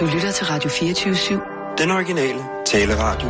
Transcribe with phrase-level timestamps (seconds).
[0.00, 1.76] Du lytter til Radio 24-7.
[1.78, 3.28] Den originale taleradio.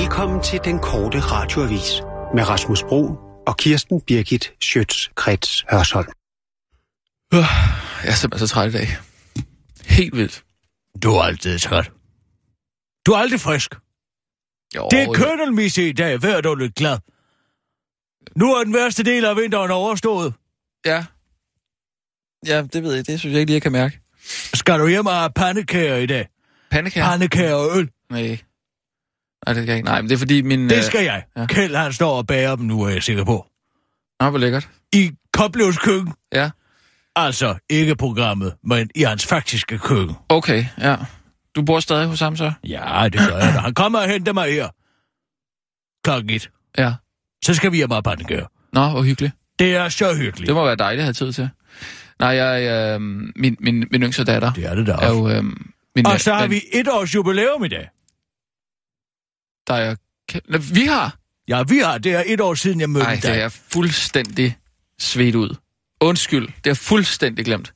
[0.00, 1.90] Velkommen til den korte radioavis
[2.34, 3.02] med Rasmus Bro
[3.46, 6.12] og Kirsten Birgit Schøtz-Krets Hørsholm.
[7.32, 8.88] Jeg er simpelthen så træt i dag.
[9.86, 10.44] Helt vildt.
[11.02, 11.92] Du er altid træt.
[13.06, 13.74] Du er aldrig frisk.
[14.76, 16.22] Jo, Det er køndelmisse i dag.
[16.22, 16.98] Vær du lidt glad.
[18.36, 20.34] Nu er den værste del af vinteren overstået.
[20.86, 21.04] Ja.
[22.46, 23.06] Ja, det ved jeg.
[23.06, 24.03] Det synes jeg ikke lige, jeg kan mærke.
[24.54, 26.28] Skal du hjem og have pandekager i dag?
[26.70, 27.06] Pandekager?
[27.06, 27.90] Pandekager og øl.
[28.10, 28.38] Nej.
[29.46, 29.86] Nej, det kan jeg ikke.
[29.88, 30.70] Nej, men det er fordi min...
[30.70, 31.22] Det skal jeg.
[31.36, 31.46] ja.
[31.46, 33.46] Kjeld, han står og bager dem nu, er jeg sikker på.
[34.20, 34.68] Nå, hvor lækkert.
[34.92, 36.12] I Koblevs køkken.
[36.32, 36.50] Ja.
[37.16, 40.16] Altså, ikke programmet, men i hans faktiske køkken.
[40.28, 40.96] Okay, ja.
[41.56, 42.52] Du bor stadig hos ham så?
[42.64, 43.58] Ja, det gør jeg da.
[43.58, 44.68] Han kommer og henter mig her.
[46.04, 46.50] Klokken et.
[46.78, 46.94] Ja.
[47.44, 48.46] Så skal vi hjem og pandekager.
[48.72, 49.34] Nå, hvor hyggeligt.
[49.58, 50.46] Det er så hyggeligt.
[50.46, 51.50] Det må være dejligt at have tid til.
[52.24, 53.00] Nej, jeg, øh,
[53.36, 55.08] min, min, min yngste datter Det er det da er også.
[55.08, 55.28] jo...
[55.28, 55.44] Øh,
[55.96, 57.88] min, Og så har men- vi et års jubilæum i dag.
[59.66, 59.94] Der er...
[60.48, 61.16] Nå, Vi har...
[61.48, 61.98] Ja, vi har.
[61.98, 63.22] Det er et år siden, jeg mødte Nej, dig.
[63.22, 64.56] det er jeg fuldstændig
[64.98, 65.56] svedt ud.
[66.00, 67.74] Undskyld, det er fuldstændig glemt.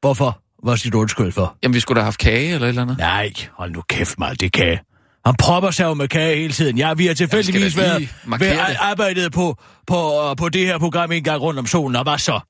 [0.00, 0.42] Hvorfor?
[0.64, 1.56] Hvad siger du undskyld for?
[1.62, 2.98] Jamen, vi skulle da have haft kage eller et eller andet.
[2.98, 4.80] Nej, hold nu kæft mig, det kage.
[5.26, 6.78] Han propper sig jo med kage hele tiden.
[6.78, 8.76] Ja, vi har tilfældigvis lige været, været det.
[8.80, 12.40] arbejdet på, på, på det her program en gang rundt om solen, og hvad så?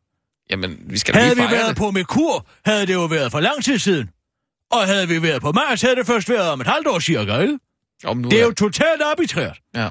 [0.51, 1.77] Jamen, vi skal Havde lige vi været det.
[1.77, 4.11] på Merkur, havde det jo været for lang tid siden.
[4.71, 7.39] Og havde vi været på Mars, havde det først været om et halvt år cirka,
[7.39, 7.59] ikke?
[8.05, 9.59] Om nu Det er jo totalt arbitrært.
[9.75, 9.89] Ja.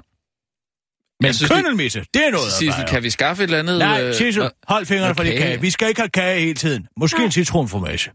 [1.21, 3.79] Men køndelmisse, det er noget Sissel, kan vi skaffe et eller andet...
[3.79, 5.41] Nej, øh, Sissel, hold fingrene fra det Okay.
[5.41, 5.61] kage.
[5.61, 6.87] Vi skal ikke have kage hele tiden.
[6.97, 8.11] Måske en citronformage.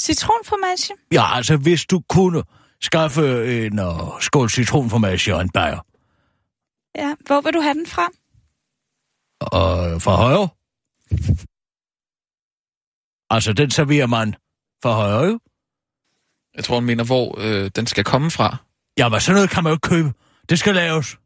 [0.00, 0.94] Citronformage?
[1.12, 2.42] Ja, altså hvis du kunne
[2.82, 3.22] skaffe
[3.66, 5.78] en uh, skål citronformage og en bajer.
[6.98, 7.14] Ja.
[7.26, 8.08] Hvor vil du have den fra?
[9.40, 10.48] Og fra højre?
[13.30, 14.34] Altså, den serverer man
[14.82, 15.40] fra højre, jo.
[16.56, 18.56] Jeg tror, hun mener, hvor øh, den skal komme fra.
[18.98, 20.12] Ja, men sådan noget kan man jo ikke købe.
[20.48, 21.16] Det skal laves.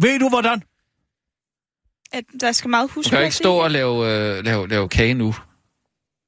[0.00, 0.62] Ved du, hvordan?
[2.12, 3.94] At der skal meget Du husk kan jo ikke stå og lave,
[4.38, 5.34] øh, lave, lave kage nu.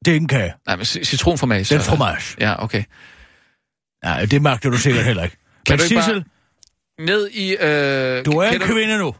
[0.04, 0.54] Det er ikke en kage.
[0.66, 1.64] Nej, men ci- citronformage.
[1.64, 2.36] Det er så- fromage.
[2.40, 2.84] Ja, okay.
[4.04, 5.36] Nej, det magter du sikkert heller ikke.
[5.68, 6.24] Men du ikke bare- Sissel,
[6.98, 7.50] Ned i...
[7.52, 9.14] Øh, du er en du- kvinde nu.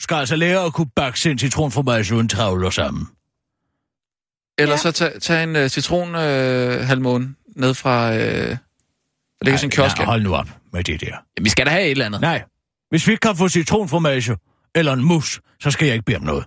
[0.00, 3.06] Skal altså lære at kunne bakke sin citronformage uden travler sammen.
[4.58, 4.78] Eller Ja.
[4.78, 8.14] så tag, tag en uh, citronhalvmåne øh, halvmåne ned fra...
[8.16, 8.56] Øh,
[9.44, 9.96] sådan en kiosk.
[9.96, 11.16] Nej, hold nu op med det der.
[11.42, 12.20] vi skal da have et eller andet.
[12.20, 12.42] Nej,
[12.90, 14.36] hvis vi ikke kan få citronformage
[14.74, 16.44] eller en mus, så skal jeg ikke bede om noget.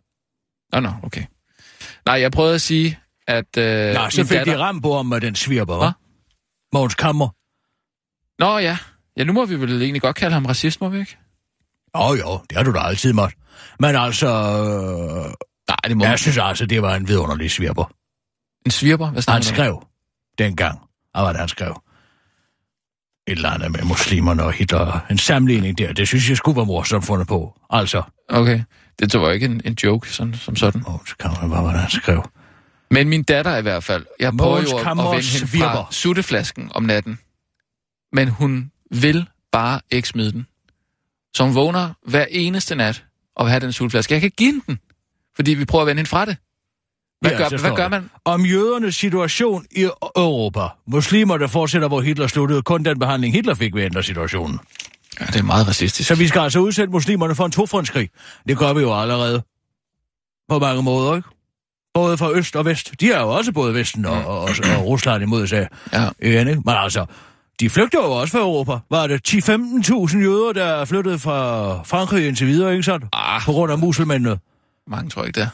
[0.74, 1.26] Nå, nå, okay.
[2.06, 3.58] Nej, jeg prøvede at sige, at...
[3.58, 4.54] Øh, Ja, så fik datter...
[4.54, 5.88] de ram på ham med den svirper, Hvad?
[5.88, 6.70] hva'?
[6.74, 7.30] Mogens Kammer.
[8.40, 8.78] Nå, ja.
[9.18, 11.18] Ja, nu må vi vel egentlig godt kalde ham racist, må vi ikke?
[11.98, 13.36] Jo, jo, det har du da altid måtte.
[13.80, 15.34] Men altså, øh,
[15.70, 17.92] Nej, det må jeg synes altså, det var en vidunderlig svirper.
[18.66, 19.10] En svirper?
[19.12, 19.56] Hvad Han du om?
[19.56, 19.88] skrev
[20.38, 20.80] dengang,
[21.14, 21.82] og hvad han skrev?
[23.28, 25.06] Et eller andet med muslimerne og Hitler.
[25.12, 27.60] En sammenligning der, det synes jeg skulle være morsomt fundet på.
[27.70, 28.62] Altså, Okay.
[29.00, 30.84] Det var ikke en, en joke sådan, som sådan.
[30.88, 32.30] åh, så kan man, hvad var det, han skrev?
[32.92, 34.06] Men min datter i hvert fald.
[34.20, 35.72] Jeg prøver jo at, at vende hende svirper.
[35.72, 37.20] fra sutteflasken om natten.
[38.14, 40.48] Men hun vil bare ikke smide den.
[41.36, 43.04] Så hun vågner hver eneste nat
[43.44, 44.14] vil have den sutteflaske.
[44.14, 44.80] Jeg kan give hende den,
[45.36, 46.38] fordi vi prøver at vende hende fra det.
[47.22, 48.10] Hvad, Ja, gør, hvad gør man?
[48.26, 49.84] Om jødernes situation i
[50.16, 50.68] Europa.
[50.88, 52.62] Muslimer, der fortsætter, hvor Hitler sluttede.
[52.62, 54.60] Kun den behandling, Hitler fik ved ændre situationen.
[55.20, 56.08] Ja, det er meget racistisk.
[56.08, 58.10] Så vi skal altså udsætte muslimerne for en tofrontskrig.
[58.48, 59.44] Det gør vi jo allerede.
[60.50, 61.30] På mange måder, ikke?
[61.94, 62.92] Både fra øst og vest.
[63.00, 65.68] De er jo også både Vesten og, og, og, og Rusland imod sig.
[65.94, 66.10] Ja.
[66.22, 66.62] Igen, ikke?
[66.66, 67.06] Men altså,
[67.60, 68.72] de flygter jo også fra Europa.
[68.90, 73.06] Var det 10-15.000 jøder, der er flyttet fra Frankrig indtil videre, ikke sandt?
[73.14, 74.38] Ah, På grund af muselmændene.
[74.88, 75.50] mange tror jeg ikke det.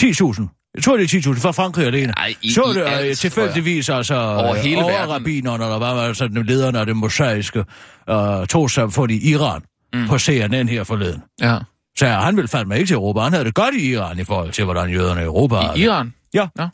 [0.00, 0.46] 10.000.
[0.74, 2.12] Jeg tror, det er 10.000 fra Frankrig alene.
[2.16, 5.10] Ej, i- så i det alt, øh, tilfældigvis altså Over hele over verden.
[5.14, 9.60] rabinerne, eller hvad var altså lederne af det mosaiske uh, trossamfund i Iran
[9.94, 10.06] mm.
[10.08, 11.22] på CNN her forleden.
[11.40, 11.58] Ja.
[11.98, 13.20] Så han ville fandme ikke til Europa.
[13.20, 15.80] Han havde det godt i Iran i forhold til, hvordan jøderne i Europa I.
[15.80, 16.14] Iran?
[16.34, 16.48] Ja.
[16.56, 16.66] Nå.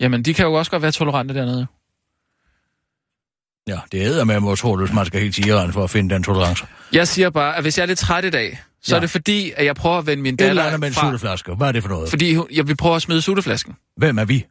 [0.00, 1.66] Jamen, de kan jo også godt være tolerante dernede.
[3.68, 6.14] Ja, det æder med mig utroligt, hvis man skal helt til Iran for at finde
[6.14, 6.64] den tolerance.
[6.92, 8.96] Jeg siger bare, at hvis jeg er lidt træt i dag, så Ja.
[8.96, 11.06] er det fordi, at jeg prøver at vende min eller datter andet med en fra...
[11.06, 11.54] sutteflaske.
[11.54, 12.10] Hvad er det for noget?
[12.10, 13.74] Fordi hun- jeg vil prøve at smide sutteflasken.
[13.96, 14.44] Hvem er vi?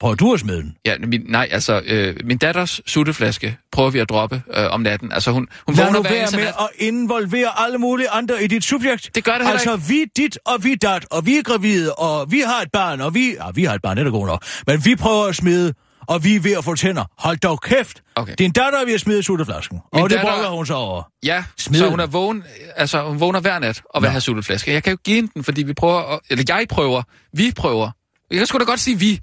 [0.00, 0.76] Prøver du at smide den?
[0.84, 5.12] Ja, min, nej, altså, øh, min datters sutteflaske prøver vi at droppe øh, om natten.
[5.12, 8.64] Altså, hun, hun Lad vågner nu være med at involvere alle mulige andre i dit
[8.64, 9.10] subjekt.
[9.14, 12.30] Det gør det heller Altså, vi dit, og vi dat, og vi er gravide, og
[12.32, 13.30] vi har et barn, og vi...
[13.34, 14.44] Ja, vi har et barn, det er da god nok.
[14.66, 15.74] Men vi prøver at smide,
[16.08, 17.04] og vi er ved at få tænder.
[17.18, 18.02] Hold dog kæft.
[18.14, 18.34] Okay.
[18.38, 19.80] Din datter er ved at smide sutteflasken.
[19.92, 21.02] Min og det datter- brokker hun så over.
[21.24, 22.44] Ja, Smid så hun er vågen,
[22.76, 24.10] altså, hun vågner hver nat og vil Nå.
[24.10, 24.72] have sutteflaske.
[24.72, 27.02] Jeg kan jo give hende den, fordi vi prøver, at, eller jeg prøver,
[27.32, 27.90] vi prøver.
[28.30, 29.20] Jeg kan sgu da godt sige vi.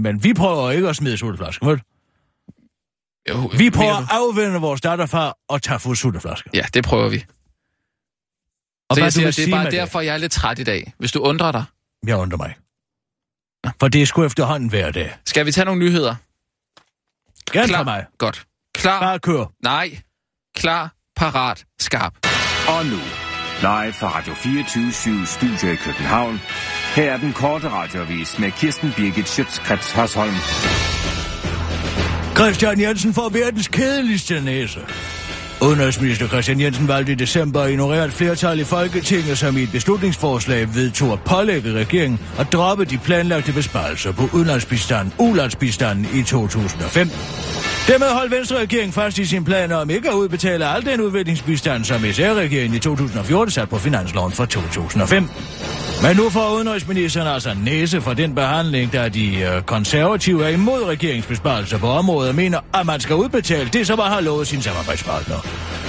[0.00, 1.80] Men vi prøver ikke at smide sutteflasken, vel?
[3.28, 6.50] Jo, Vi prøver at afvende vores datterfar og tage fuld sutteflaske.
[6.54, 7.24] Ja, det prøver vi.
[8.90, 10.64] Og Så hvad jeg du siger, det er bare derfor, jeg er lidt træt i
[10.64, 10.92] dag.
[10.98, 11.64] Hvis du undrer dig.
[12.06, 12.54] Jeg undrer mig.
[13.80, 15.16] For det er sgu efterhånden hver dag.
[15.26, 16.14] Skal vi tage nogle nyheder?
[17.52, 17.78] Gerne Klar.
[17.78, 18.04] for mig.
[18.18, 18.46] Godt.
[18.74, 19.00] Klar.
[19.00, 19.44] Bare kør.
[19.62, 19.98] Nej.
[20.56, 20.92] Klar.
[21.16, 21.64] Parat.
[21.80, 22.12] Skarp.
[22.68, 22.96] Og nu,
[23.60, 26.40] live fra Radio 24 Studio i København.
[26.94, 30.34] Her er den korte radiovis med Kirsten Birgit Schøtzgrads Hasholm.
[32.36, 34.80] Christian Jensen får verdens kedeligste næse.
[35.62, 39.72] Udenrigsminister Christian Jensen valgte i december at ignorere et flertal i Folketinget, som i et
[39.72, 47.10] beslutningsforslag vedtog at pålægge regeringen at droppe de planlagte besparelser på udenlandsbistand, ulandsbistanden i 2005.
[47.88, 51.84] Dermed holdt Venstre regeringen fast i sin planer om ikke at udbetale al den udviklingsbistand,
[51.84, 55.28] som SR-regeringen i 2014 satte på finansloven for 2005.
[56.02, 60.84] Men nu får udenrigsministeren altså næse for den behandling, der de øh, konservative er imod
[60.84, 64.62] regeringsbesparelser på området og mener, at man skal udbetale det, som man har lovet sin
[64.62, 65.36] samarbejdspartner.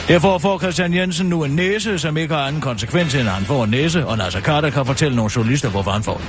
[0.09, 3.45] Derfor får Christian Jensen nu en næse, som ikke har anden konsekvens, end at han
[3.45, 6.25] får en næse, og Nasser Carter kan fortælle nogle journalister, hvorfor han får den.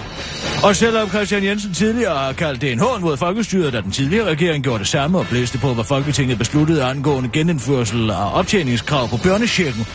[0.65, 4.27] Og selvom Christian Jensen tidligere har kaldt det en hån mod folkestyret, da den tidligere
[4.27, 9.17] regering gjorde det samme og blæste på, hvad Folketinget besluttede angående genindførsel af optjeningskrav på
[9.17, 9.87] børnechecken,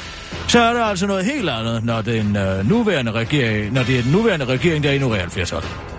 [0.47, 4.01] så er der altså noget helt andet, når, den, øh, nuværende regering, når det er
[4.01, 5.94] den nuværende regering, der ignorerer et flertal.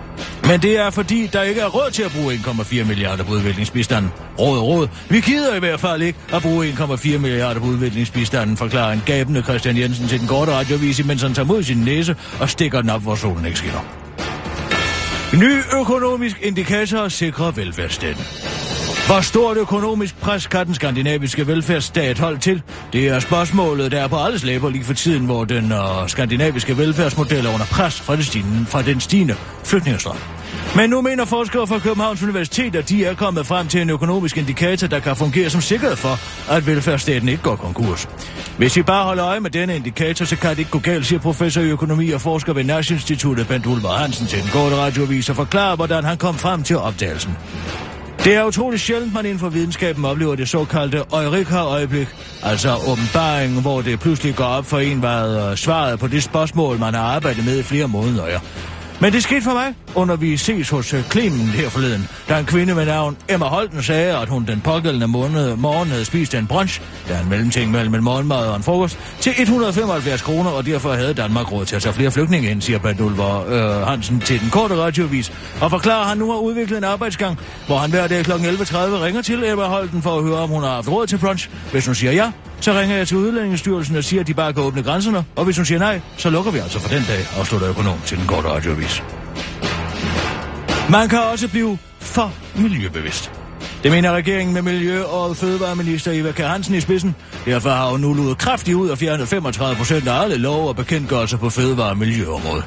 [0.47, 4.11] Men det er fordi, der ikke er råd til at bruge 1,4 milliarder på udviklingsbistanden.
[4.39, 4.87] Råd, råd.
[5.09, 9.41] Vi gider i hvert fald ikke at bruge 1,4 milliarder på udviklingsbistanden, forklarer en gabende
[9.41, 12.89] Christian Jensen til den korte radiovis, mens han tager mod sin næse og stikker den
[12.89, 13.79] op, hvor solen ikke skinner.
[15.33, 18.23] Ny økonomisk indikator sikrer velfærdsstaten.
[19.07, 22.61] Hvor stort økonomisk pres kan den skandinaviske velfærdsstat holde til?
[22.93, 26.77] Det er spørgsmålet, der er på alles læber lige for tiden, hvor den øh, skandinaviske
[26.77, 30.17] velfærdsmodel er under pres fra, det stigende, fra den stigende flygtningestrøm.
[30.75, 34.37] Men nu mener forskere fra Københavns Universitet, at de er kommet frem til en økonomisk
[34.37, 36.19] indikator, der kan fungere som sikkerhed for,
[36.53, 38.09] at velfærdsstaten ikke går konkurs.
[38.57, 41.19] Hvis vi bare holder øje med denne indikator, så kan det ikke gå galt, siger
[41.19, 45.35] professor i økonomi og forsker ved Nationalinstituttet Bent Ulver Hansen til den korte radioavis og
[45.35, 47.37] forklarer, hvordan han kom frem til opdagelsen.
[48.23, 52.07] Det er utroligt sjældent, man inden for videnskaben oplever det såkaldte Eureka-øjeblik,
[52.43, 56.79] altså åbenbaringen, hvor det pludselig går op for en, hvad øh, svaret på det spørgsmål,
[56.79, 58.39] man har arbejdet med i flere måneder er.
[59.01, 60.99] Men det skete for mig, under vi ses hos øh,
[61.55, 65.55] her forleden, da en kvinde med navn Emma Holten sagde, at hun den pågældende måned,
[65.55, 68.99] morgen havde spist en brunch, der er en mellemting mellem en morgenmad og en frokost,
[69.19, 72.79] til 175 kroner, og derfor havde Danmark råd til at tage flere flygtninge ind, siger
[72.79, 76.77] Bent Ulver øh, Hansen til den korte radiovis, og forklarer, at han nu har udviklet
[76.77, 78.31] en arbejdsgang, hvor han hver dag kl.
[78.31, 81.49] 11.30 ringer til Emma Holten for at høre, om hun har haft råd til brunch.
[81.71, 82.31] Hvis hun siger ja,
[82.61, 85.57] så ringer jeg til Udlændingsstyrelsen og siger, at de bare kan åbne grænserne, og hvis
[85.57, 88.47] hun siger nej, så lukker vi altså for den dag, afslutter økonom til den korte
[88.47, 89.03] radiovis.
[90.89, 93.31] Man kan også blive for miljøbevidst.
[93.83, 97.15] Det mener regeringen med Miljø- og Fødevareminister Eva Kjær Hansen i spidsen.
[97.45, 100.75] Derfor har hun nu luet kraftigt ud og fjernet 35 procent af alle lov- og
[100.75, 102.65] bekendtgørelser på fødevare- og miljøområdet.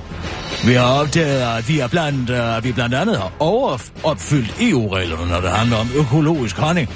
[0.67, 5.41] Vi har opdaget, at vi, er blandt, at vi blandt andet har overopfyldt EU-reglerne, når
[5.41, 6.89] det handler om økologisk honning.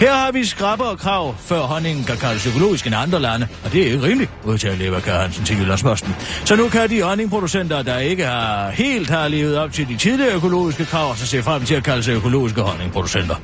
[0.00, 3.72] Her har vi skrabber og krav, før honningen kan kaldes økologisk end andre lande, og
[3.72, 6.16] det er ikke rimeligt, udtalte Eva Kjær Hansen til Jyllandsposten.
[6.44, 10.34] Så nu kan de honningproducenter, der ikke har helt har levet op til de tidligere
[10.34, 13.34] økologiske krav, så se frem til at kalde sig økologiske honningproducenter.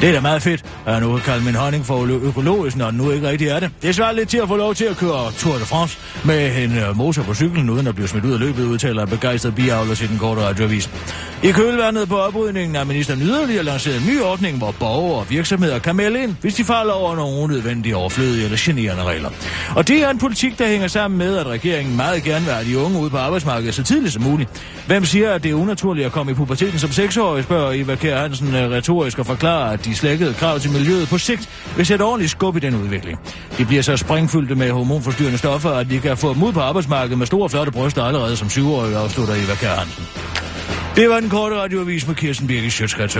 [0.00, 2.86] Det er da meget fedt, at jeg nu kan kalde min honning for økologisk, når
[2.86, 3.70] den nu ikke rigtig er det.
[3.82, 6.78] Det svarer lidt til at få lov til at køre Tour de France med en
[6.78, 9.94] øh, motor på cyklen, uden at blive smidt ud af løbet, udtaler en begejstret biavler
[9.94, 10.90] til den korte radioavis.
[11.42, 15.78] I kølvandet på oprydningen har ministeren yderligere lanceret en ny ordning, hvor borgere og virksomheder
[15.78, 19.30] kan melde ind, hvis de falder over nogle unødvendige, overflødige eller generende regler.
[19.76, 22.66] Og det er en politik, der hænger sammen med, at regeringen meget gerne vil have
[22.66, 24.50] de unge ud på arbejdsmarkedet så tidligt som muligt.
[24.86, 28.18] Hvem siger, at det er unaturligt at komme i puberteten som seksårig, spørger Eva Kjær
[28.18, 32.02] Hansen øh, retorisk og forklarer, at de slækkede krav til miljøet på sigt vil sætte
[32.02, 33.18] ordentligt skub i den udvikling.
[33.58, 37.18] De bliver så springfyldte med hormonforstyrrende stoffer, at de kan få dem ud på arbejdsmarkedet
[37.18, 40.04] med store flotte bryster allerede som syvårige, afslutter Eva Kjær Hansen.
[40.96, 43.16] Det var den korte radioavis med Kirsten Birgit Sjøtskrets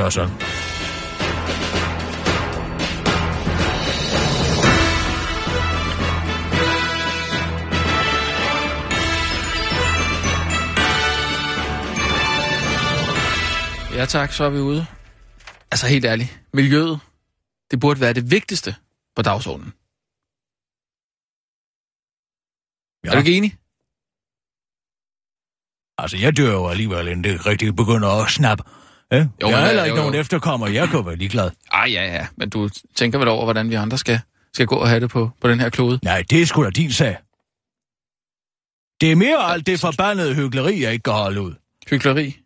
[14.02, 14.86] Ja tak, så er vi ude.
[15.70, 17.00] Altså helt ærligt, miljøet,
[17.70, 18.74] det burde være det vigtigste
[19.16, 19.72] på dagsordenen.
[23.04, 23.08] Ja.
[23.08, 23.56] Er du ikke enig?
[25.98, 28.64] Altså, jeg dør jo alligevel, inden det rigtig begynder at snappe.
[29.12, 29.16] Ja?
[29.16, 30.20] Jo, jeg hvad- heller ikke jo, nogen jo.
[30.20, 30.66] efterkommer.
[30.66, 31.50] Jeg kan være ligeglad.
[31.72, 32.26] Ej, ja, ja.
[32.36, 34.20] Men du tænker vel over, hvordan vi andre skal,
[34.52, 35.98] skal gå og have det på, på den her klode?
[36.02, 37.16] Nej, det er sgu da din sag.
[39.00, 41.54] Det er mere alt det forbandede hyggeleri, jeg ikke kan holde ud.
[41.90, 42.41] Hyggeleri.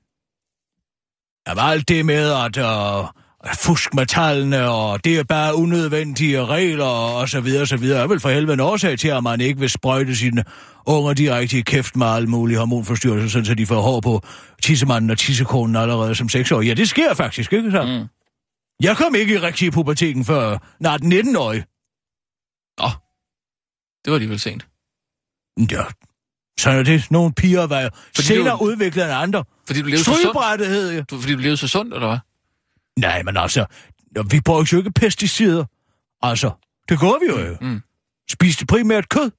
[1.49, 3.09] Jamen, alt det med at uh,
[3.55, 8.03] fusk med tallene, og det er bare unødvendige regler, og så videre, og så videre,
[8.03, 10.45] er vel for helvede en årsag til, at man ikke vil sprøjte sine
[10.87, 14.23] unger direkte i kæft med alle mulige hormonforstyrrelser, sådan så de får hår på
[14.63, 16.69] tissemanden og tissekonen allerede som seksårige.
[16.69, 17.83] Ja, det sker faktisk, ikke så?
[17.83, 18.09] Mm.
[18.83, 21.65] Jeg kom ikke i rigtig puberteten før, når den 19-årige.
[22.85, 22.91] Åh,
[24.05, 24.67] det var alligevel sent.
[25.73, 25.83] Ja,
[26.61, 27.11] så er det.
[27.11, 29.45] Nogle piger var Fordi senere du- udviklet end andre.
[29.67, 30.67] Fordi du levede så sundt.
[30.67, 31.11] Hed jeg.
[31.11, 32.19] Du, fordi du levede så sundt, eller hvad?
[32.99, 33.65] Nej, men altså,
[34.31, 35.65] vi bruger jo ikke pesticider.
[36.23, 36.51] Altså,
[36.89, 37.57] det går vi jo.
[37.61, 37.83] Mm.
[38.31, 39.31] Spiste primært kød.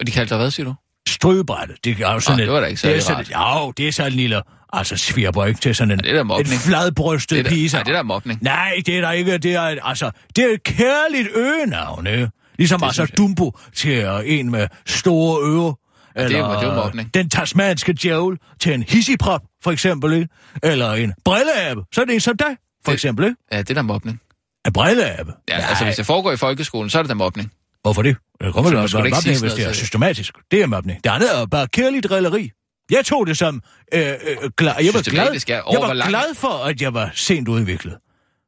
[0.00, 0.74] Og de kaldte dig hvad, siger du?
[1.08, 3.58] Strygebrættet, det er jo sådan Åh, et- det var da ikke det er særlig sådan,
[3.62, 4.42] Jo, det er sådan en lille,
[4.72, 7.68] altså svirper ikke til sådan en, Ja, det er en fladbrystet Det er, pige.
[7.68, 8.42] da, nej, det er der mobning.
[8.42, 9.38] Nej, det er der ikke.
[9.38, 12.30] Det er, altså, det er et kærligt øgenavn, ikke?
[12.58, 13.06] Ligesom Det altså.
[13.18, 15.72] Dumbo til uh, en med store ører.
[16.16, 17.14] Ja, det er eller, det er mobning.
[17.14, 20.28] Den tasmanske djævel til en hissiprop, for eksempel, ikke?
[20.62, 21.80] Eller en brilleabe.
[21.94, 22.46] Så er det en som dig,
[22.84, 23.36] for Det- eksempel, ikke?
[23.52, 24.20] Ja, det er der mobning.
[24.66, 25.32] En brilleabe.
[25.48, 27.50] Ja, altså hvis det foregår i folkeskolen, så er det der mobning.
[27.82, 28.16] Hvorfor det?
[28.40, 30.34] Det kommer Så da du skulle være ikke sige mobning, hvis noget det er systematisk.
[30.50, 31.04] Det er mobning.
[31.04, 32.50] Det andet er bare kærligt drilleri.
[32.90, 33.62] Jeg tog det som...
[33.94, 34.14] Øh, øh,
[34.56, 34.72] glad.
[34.78, 35.24] Jeg var, glad,
[35.72, 37.94] jeg var glad for, at jeg var sent udviklet.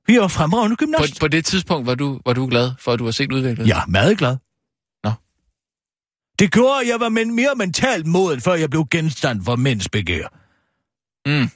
[0.06, 1.20] Vi var fremragende På, gymnast.
[1.20, 3.68] på det tidspunkt var du, var du glad for, at du var set udviklet?
[3.68, 4.36] Ja, meget glad.
[6.38, 9.88] Det gjorde, at jeg var men mere mentalt moden, før jeg blev genstand for mænds
[9.88, 10.28] begær.
[11.26, 11.48] Mm.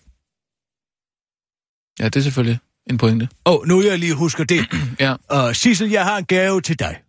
[1.98, 2.58] Ja, det er selvfølgelig
[2.90, 3.28] en pointe.
[3.44, 4.66] Og nu jeg lige husker det.
[5.00, 5.16] Ja.
[5.28, 7.02] Og Sissel, jeg har en gave til dig.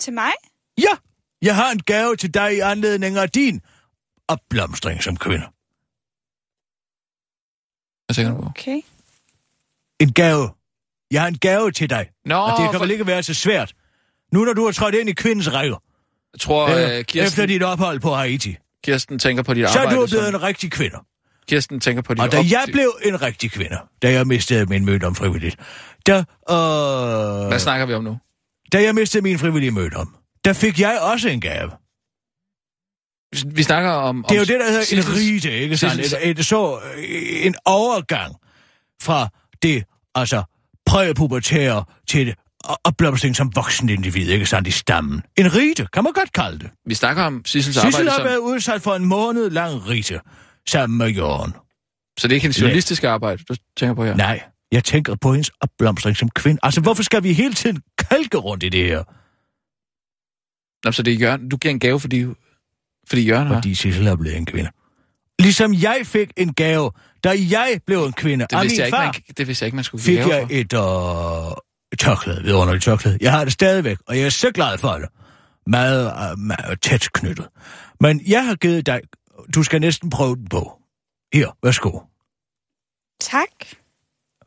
[0.00, 0.32] Til mig?
[0.78, 0.94] Ja,
[1.42, 3.60] jeg har en gave til dig i anledning af din
[4.28, 5.44] opblomstring som kvinde.
[8.06, 8.48] Hvad tænker du på?
[8.48, 8.80] Okay.
[10.00, 10.50] En gave.
[11.10, 12.10] Jeg har en gave til dig.
[12.24, 13.74] Nå, Og det kan for, vel ikke være så svært.
[14.32, 15.76] Nu når du har trådt ind i kvindens rækker,
[16.36, 19.82] jeg tror, øh, efter Kirsten, dit ophold på Haiti, Kirsten tænker på dit så er
[19.82, 20.00] arbejde.
[20.00, 20.96] du blevet som, en rigtig kvinde.
[21.48, 24.66] Kirsten tænker på dit Og da op- jeg blev en rigtig kvinde, da jeg mistede
[24.66, 25.56] min møde om frivilligt,
[26.06, 26.18] der,
[26.50, 28.18] øh, Hvad snakker vi om nu?
[28.72, 30.14] da jeg mistede min frivillige møde om,
[30.44, 31.70] der fik jeg også en gave.
[33.46, 34.24] Vi- snakker om...
[34.28, 36.00] Det er jo det, der hedder en Sissels- rite, ikke sandt?
[36.02, 38.34] Sissels- Et, et, så, øh, en overgang
[39.02, 39.28] fra
[39.62, 40.42] det, altså,
[40.86, 42.34] præpubertære til det
[42.68, 45.22] og- opblomstring som voksen individ, ikke sandt, i stammen.
[45.36, 46.70] En rite, kan man godt kalde det.
[46.86, 48.24] Vi snakker om Sissels Sissel arbejde har som...
[48.24, 50.20] været udsat for en måned lang rite
[50.68, 51.52] sammen med Jørgen.
[52.18, 54.16] Så det er ikke hendes journalistiske arbejde, du tænker på her?
[54.16, 54.42] Nej,
[54.72, 56.60] jeg tænker på hendes opblomstring som kvinde.
[56.62, 59.02] Altså, hvorfor skal vi hele tiden kalke rundt i det her?
[60.86, 61.48] Nå, så det er Jørgen.
[61.48, 62.26] Du giver en gave, fordi,
[63.08, 63.54] fordi Jørgen har...
[63.54, 64.70] Fordi Sissel er blevet en kvinde.
[65.38, 66.90] Ligesom jeg fik en gave,
[67.24, 68.46] da jeg blev en kvinde.
[68.50, 69.04] Det af min jeg ikke, far.
[69.04, 70.48] man, det vidste jeg ikke, man skulle give fik jeg for.
[70.50, 71.56] et øh,
[71.96, 73.18] tørklæde, vidunderligt tørklæde.
[73.20, 75.08] Jeg har det stadigvæk, og jeg er så glad for det.
[75.66, 77.48] Meget, øh, meget tæt knyttet.
[78.00, 79.00] Men jeg har givet dig,
[79.54, 80.78] du skal næsten prøve den på.
[81.34, 82.00] Her, værsgo.
[83.20, 83.48] Tak.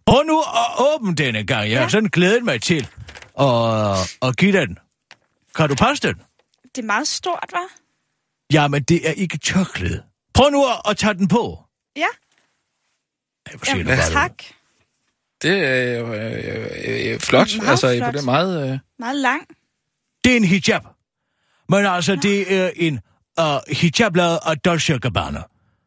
[0.06, 1.70] Prøv nu at åbne den en gang.
[1.70, 1.90] Jeg har Ja.
[1.90, 2.88] sådan glædet mig til
[3.40, 3.48] at,
[4.22, 4.78] at give dig den.
[5.56, 6.16] Kan du passe den?
[6.76, 7.68] Det er meget stort, var?
[8.54, 10.04] Jamen, det er ikke tørklæde.
[10.34, 11.64] Prøv nu at, at tage den på.
[11.96, 12.06] Ja.
[13.64, 14.38] Ser Jamen, bare tak.
[14.38, 14.56] Det
[15.46, 17.58] er jo øh, øh, øh, flot.
[17.58, 18.12] Meget altså, flot.
[18.14, 18.72] på det meget...
[18.72, 19.42] Øh, Meget lang.
[20.24, 20.82] Det er en hijab.
[21.70, 23.00] Men altså, det er en
[23.42, 25.40] uh, hijab lavet af Dolce Gabbana.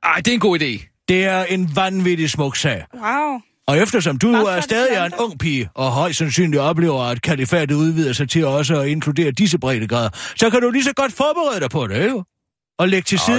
[0.02, 1.04] ej, det er en god idé.
[1.09, 2.85] Det er en vanvittig smuk sag.
[2.94, 3.40] Wow.
[3.66, 7.75] Og eftersom du er stadig er en ung pige, og højst sandsynligt oplever, at kalifatet
[7.75, 11.61] udvider sig til også at inkludere disse breddegrader, så kan du lige så godt forberede
[11.61, 12.23] dig på det, ikke?
[12.83, 13.39] Og lægge til side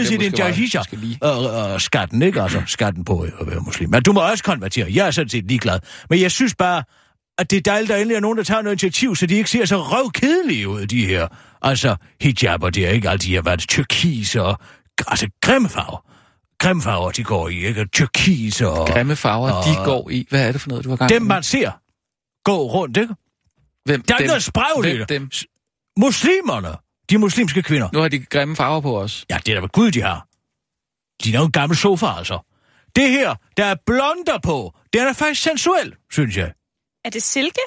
[0.92, 1.18] det lige.
[1.22, 2.42] Og, og skatten, ikke?
[2.42, 3.90] Altså skatten på at være muslim.
[3.90, 4.88] Men du må også konvertere.
[4.94, 5.80] Jeg er sådan set ligeglad.
[6.10, 6.84] Men jeg synes bare,
[7.38, 9.36] at det er dejligt, at der endelig er nogen, der tager noget initiativ, så de
[9.36, 11.28] ikke ser så røvkedelige ud, de her.
[11.62, 14.60] Altså, hijaber, det er ikke altid, de har været tyrkis og...
[15.08, 16.06] Altså, grimme farver.
[16.60, 17.86] Grimme farver, de går i, ikke?
[17.86, 18.88] Tyrkis og...
[18.88, 20.28] Grimme farver, og- de går i.
[20.30, 21.72] Hvad er det for noget, du har gang Dem, man ser,
[22.46, 23.14] gå rundt, ikke?
[23.86, 24.28] Hvem Der er dem?
[24.28, 25.12] noget spragligt.
[26.00, 26.70] Muslimerne.
[27.10, 27.90] De muslimske kvinder.
[27.94, 29.26] Nu har de grimme farver på os.
[29.30, 30.28] Ja, det er da hvad Gud, de har.
[31.24, 32.40] De er jo en gammel sofa, altså.
[32.96, 36.54] Det her, der er blonder på, det er da faktisk sensuel, synes jeg.
[37.06, 37.62] Er det silke?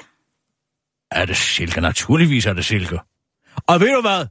[1.11, 1.81] Er det silke?
[1.81, 2.99] Naturligvis er det silke.
[3.67, 4.25] Og ved du hvad?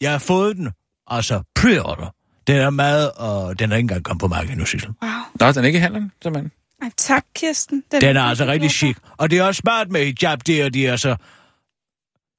[0.00, 0.70] Jeg har fået den,
[1.06, 2.14] altså pre-order.
[2.46, 4.90] Den er meget, og den er ikke engang kommet på markedet nu, Sissel.
[5.02, 5.10] Wow.
[5.40, 6.52] Nå, den er ikke i handlen, simpelthen.
[6.82, 7.84] Ej, tak, Kirsten.
[7.90, 8.96] Den er altså rigtig chic.
[9.16, 11.16] Og det er også smart med hijab, det er, de er så...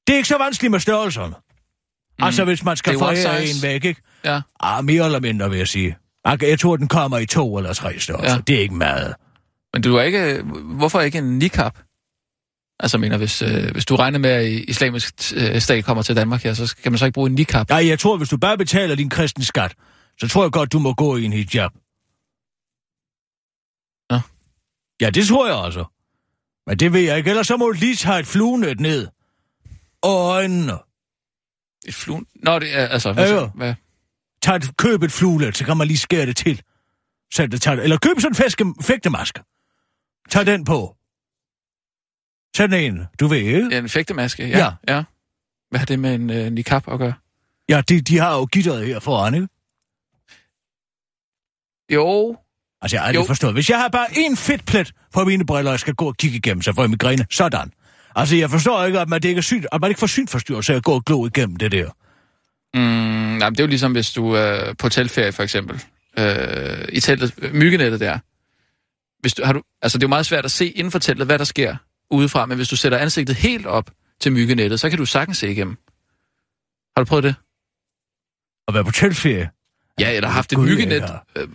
[0.08, 1.36] Det er ikke så vanskeligt med størrelserne.
[2.20, 2.26] Mm.
[2.26, 4.02] Altså, hvis man skal forære en væk, ikke?
[4.26, 4.42] Ja.
[4.60, 5.98] Ah, mere eller mindre, vil jeg sige.
[6.24, 8.36] Okay, Jeg tror, den kommer i to eller tre størrelser.
[8.36, 8.42] Ja.
[8.48, 9.16] Det er ikke meget.
[9.74, 10.44] Men du er ikke...
[10.64, 11.78] Hvorfor ikke en niqab?
[12.80, 16.44] Altså, mener, hvis, øh, hvis du regner med, at islamisk øh, stat kommer til Danmark
[16.44, 17.70] her, så skal man så ikke bruge en niqab?
[17.70, 19.76] Nej, jeg tror, hvis du bare betaler din kristne skat,
[20.20, 21.72] så tror jeg godt, du må gå i en hijab.
[25.02, 25.86] Ja, det tror jeg også.
[26.68, 29.08] Men det ved jeg ikke, ellers så må du lige tage et fluenet ned.
[30.02, 30.74] Og øjnene.
[31.86, 32.26] Et fluen...
[32.36, 33.10] Nå, det er altså...
[33.10, 33.48] Ja, Hvad, ja.
[33.56, 33.74] hvad?
[34.42, 36.62] Tag et, køb et fluenet, så kan man lige skære det til.
[37.34, 39.40] Så det tager, eller køb sådan en fæske, fægtemaske.
[40.30, 40.96] Tag den på.
[42.56, 43.68] Sådan en, du ved, ikke?
[43.72, 44.58] Ja, en fægtemaske, ja.
[44.58, 44.96] Ja.
[44.96, 45.04] ja.
[45.70, 47.14] Hvad har det med en øh, niqab at gøre?
[47.70, 49.48] Ja, de, de har jo gitteret her foran, ikke?
[51.90, 52.38] Jo,
[52.82, 53.28] Altså, jeg har aldrig Jo.
[53.28, 53.54] forstået.
[53.54, 56.18] Hvis jeg har bare en fedt plet på mine briller, og jeg skal gå og
[56.18, 57.26] kigge igennem, så får jeg migræne.
[57.30, 57.72] Sådan.
[58.16, 60.74] Altså, jeg forstår ikke, at man, det ikke er sygt, at man ikke får synforstyrrelse
[60.74, 61.90] af at gå og glo igennem det der.
[62.74, 65.84] Mm, nej, men det er jo ligesom, hvis du er på hotelferie, for eksempel.
[66.20, 68.20] Øh, I teltet, øh, myggenettet der.
[69.22, 71.28] Hvis du, har du, altså, det er jo meget svært at se inden for teltet,
[71.28, 71.76] hvad der sker
[72.12, 75.52] udefra, men hvis du sætter ansigtet helt op til myggenettet, så kan du sagtens se
[75.52, 75.78] igennem.
[76.98, 77.36] Har du prøvet det?
[78.68, 79.50] At være på teltferie.
[80.00, 81.04] Ja, eller haft et myggenet.
[81.36, 81.48] Øh,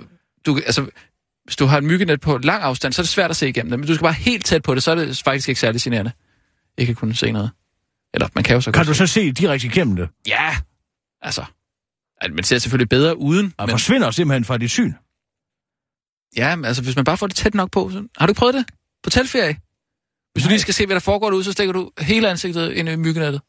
[0.46, 0.86] Du, altså,
[1.44, 3.70] hvis du har et myggenet på lang afstand, så er det svært at se igennem
[3.70, 5.80] det, men du skal bare helt tæt på det, så er det faktisk ikke særlig
[5.80, 6.12] generende.
[6.78, 7.50] Ikke kunne se noget.
[8.14, 8.98] Eller man kan jo så Kan du se.
[8.98, 10.08] så se direkte igennem det?
[10.26, 10.56] Ja,
[11.20, 11.44] altså.
[12.20, 14.92] at Man ser selvfølgelig bedre uden, Og men forsvinder simpelthen fra dit syn.
[16.36, 17.90] ja, men altså, hvis man bare får det tæt nok på.
[17.90, 18.08] Så...
[18.18, 18.64] Har du ikke prøvet det?
[19.02, 19.60] På teltferie?
[20.32, 20.52] Hvis du Nej.
[20.52, 23.40] lige skal se, hvad der foregår derude, så stikker du hele ansigtet ind i myggenettet.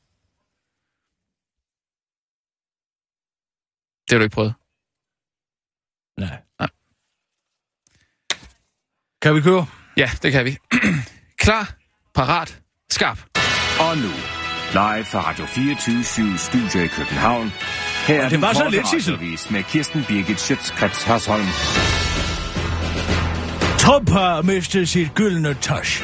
[4.05, 4.53] Det har du ikke prøvet.
[6.17, 6.41] Nej.
[6.59, 6.69] Nej.
[9.21, 9.65] Kan vi køre?
[9.98, 10.57] Ja, det kan vi.
[11.43, 11.75] Klar,
[12.15, 13.19] parat, skarp.
[13.79, 14.12] Og nu,
[14.72, 17.51] live fra Radio 24 Studio i København.
[18.08, 19.19] Her er det den var så lidt, Sissel.
[19.50, 21.46] med Kirsten Birgit Schøtzgrads Hasholm.
[23.79, 26.03] Trump har mistet sit gyldne touch.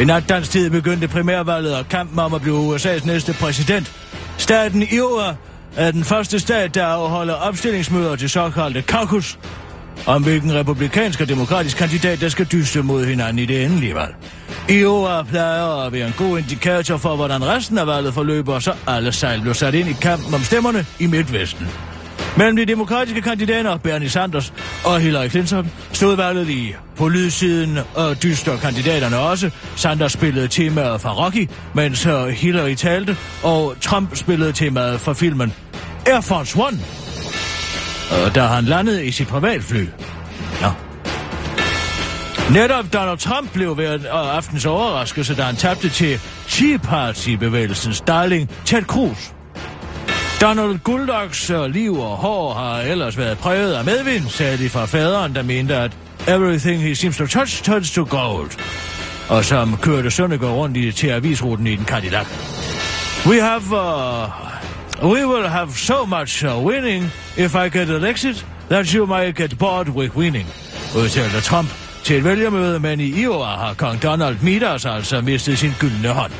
[0.00, 3.92] I nat dansk tid begyndte primærvalget og kampen om at blive USA's næste præsident.
[4.38, 5.34] Staten Iowa
[5.76, 9.38] er den første stat, der afholder opstillingsmøder til såkaldte caucus,
[10.06, 14.14] om hvilken republikansk og demokratisk kandidat, der skal dyste mod hinanden i det endelige valg.
[14.68, 19.12] Iowa plejer at være en god indikator for, hvordan resten af valget forløber, så alle
[19.12, 21.68] sejl blev sat ind i kampen om stemmerne i Midtvesten.
[22.36, 24.52] Mellem de demokratiske kandidater, Bernie Sanders
[24.84, 26.74] og Hillary Clinton, stod valget i.
[26.96, 29.50] På lydsiden og dyster kandidaterne også.
[29.76, 35.52] Sanders spillede temaet fra Rocky, mens Hillary talte, og Trump spillede temaet fra filmen
[36.06, 37.05] Air Force One
[38.12, 39.86] øh, da han landede i sit privatfly.
[40.60, 40.70] Ja.
[42.50, 48.50] Netop Donald Trump blev ved øh, aftens overraskelse, da han tabte til Tea Party-bevægelsens darling
[48.64, 49.30] Ted Cruz.
[50.40, 54.84] Donald Guldoks øh, liv og hår har ellers været præget af medvind, sagde de fra
[54.84, 55.92] faderen, der mente, at
[56.28, 58.50] everything he seems to touch turns to gold.
[59.28, 62.26] Og som kørte Søndergaard rundt i, til avisruten i den Cadillac.
[63.26, 64.28] We have, uh,
[65.02, 67.04] we will have so much uh, winning
[67.36, 70.46] if I get elected, that you might get bored with winning,
[70.96, 71.68] udtalte Trump
[72.04, 76.32] til et vælgermøde, men i Iowa har kong Donald Midas altså mistet sin gyldne hånd.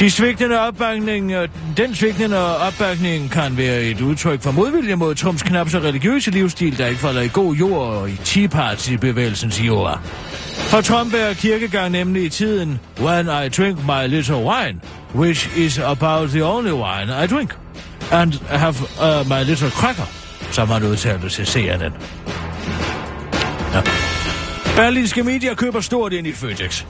[0.00, 5.42] De svigtende opbakning, øh, den svigtende opbakning kan være et udtryk for modvilje mod Trumps
[5.42, 9.94] knap så religiøse livsstil, der ikke falder i god jord i Tea Party-bevægelsens Iowa.
[10.52, 14.80] For Trump er kirkegang nemlig i tiden When I drink my little wine,
[15.14, 17.50] which is about the only wine I drink,
[18.10, 20.06] and have uh, my little cracker,
[20.52, 21.92] som han udtalte til CNN.
[23.74, 23.82] Ja.
[24.76, 26.84] Berlinske medier køber stort ind i Føtex.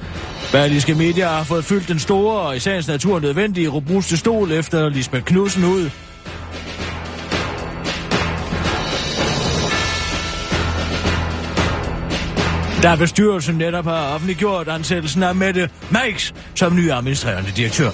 [0.53, 4.89] Berlinske medier har fået fyldt den store og i sagens natur nødvendige robuste stol efter
[4.89, 5.91] Lisbeth Knudsen ud.
[12.83, 17.91] Da bestyrelsen netop har offentliggjort ansættelsen af Mette Max som ny administrerende direktør.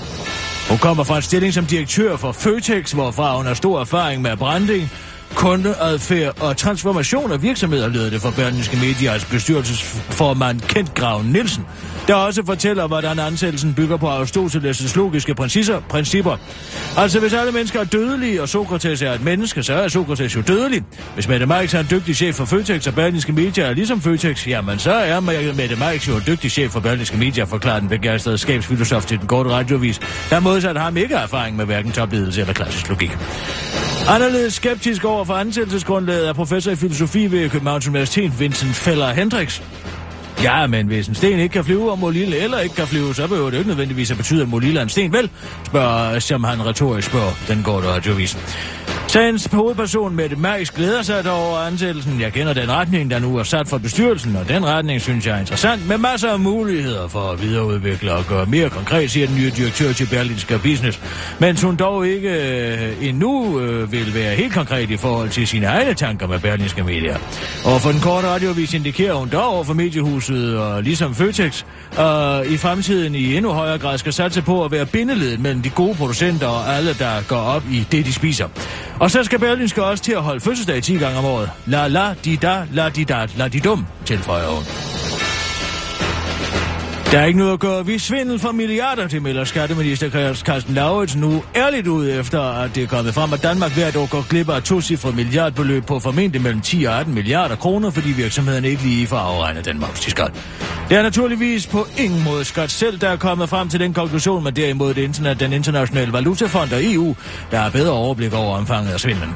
[0.69, 4.37] Hun kommer fra en stilling som direktør for Føtex, hvorfra hun har stor erfaring med
[4.37, 4.91] branding,
[5.35, 11.67] kundeadfærd og transformation af virksomheder, leder det for Berlingske Medias altså bestyrelsesformand Kent Graven Nielsen,
[12.09, 15.81] der også fortæller, hvordan ansættelsen bygger på Aristoteles' logiske principper.
[15.89, 16.37] principper.
[16.97, 20.41] Altså, hvis alle mennesker er dødelige, og Sokrates er et menneske, så er Sokrates jo
[20.41, 20.83] dødelig.
[21.15, 24.47] Hvis Mette Marx er en dygtig chef for Føtex, og Berlingske Media er ligesom Føtex,
[24.47, 25.21] jamen så er
[25.57, 29.27] Mette Marx jo en dygtig chef for Berlingske Media, forklarer den begejstrede skabsfilosof til den
[29.27, 33.19] korte radiovis, der modsat ham ikke har erfaring med hverken topledelse eller klassisk logik.
[34.09, 39.63] Anderledes skeptisk over for ansættelsesgrundlaget er professor i filosofi ved Københavns Universitet, Vincent Feller Hendricks.
[40.43, 43.27] Ja, men hvis en sten ikke kan flyve, og Molille eller ikke kan flyve, så
[43.27, 45.31] behøver det ikke nødvendigvis at betyde, at Molille er en sten, vel?
[45.67, 48.41] Spørger, som han retorisk spørger, den går der radiovisen.
[49.17, 52.21] Sagens hovedperson Mette Mærks glæder sig dog over ansættelsen.
[52.21, 55.37] Jeg kender den retning, der nu er sat for bestyrelsen, og den retning synes jeg
[55.37, 59.37] er interessant, med masser af muligheder for at videreudvikle og gøre mere konkret, siger den
[59.37, 61.01] nye direktør til Berlinske Business.
[61.39, 65.67] Mens hun dog ikke øh, endnu øh, vil være helt konkret i forhold til sine
[65.67, 67.17] egne tanker med Berlinske Medier.
[67.65, 71.65] Og for den korte radiovis indikerer hun dog over for mediehuset, og ligesom Føtex,
[71.97, 75.71] og i fremtiden i endnu højere grad skal satse på at være bindeledet mellem de
[75.71, 78.49] gode producenter og alle, der går op i det, de spiser.
[78.99, 81.51] Og så skal Berlinske også til at holde fødselsdag 10 gange om året.
[81.67, 84.65] La la di da, la di da, la di dum, tilføjer hun.
[87.13, 91.21] Der er ikke noget at gøre Vi svindel for milliarder, det melder skatteminister Carsten Lauritsen
[91.21, 94.49] nu ærligt ud efter, at det er kommet frem, at Danmark hvert år går glip
[94.49, 98.83] af to cifre milliardbeløb på formentlig mellem 10 og 18 milliarder kroner, fordi virksomhederne ikke
[98.83, 100.31] lige får afregnet den moms, de skal.
[100.89, 104.45] Det er naturligvis på ingen måde skat selv, der er kommet frem til den konklusion,
[104.45, 107.17] men derimod det internet, den internationale valutafond og EU,
[107.51, 109.31] der har bedre overblik over omfanget af svindlen.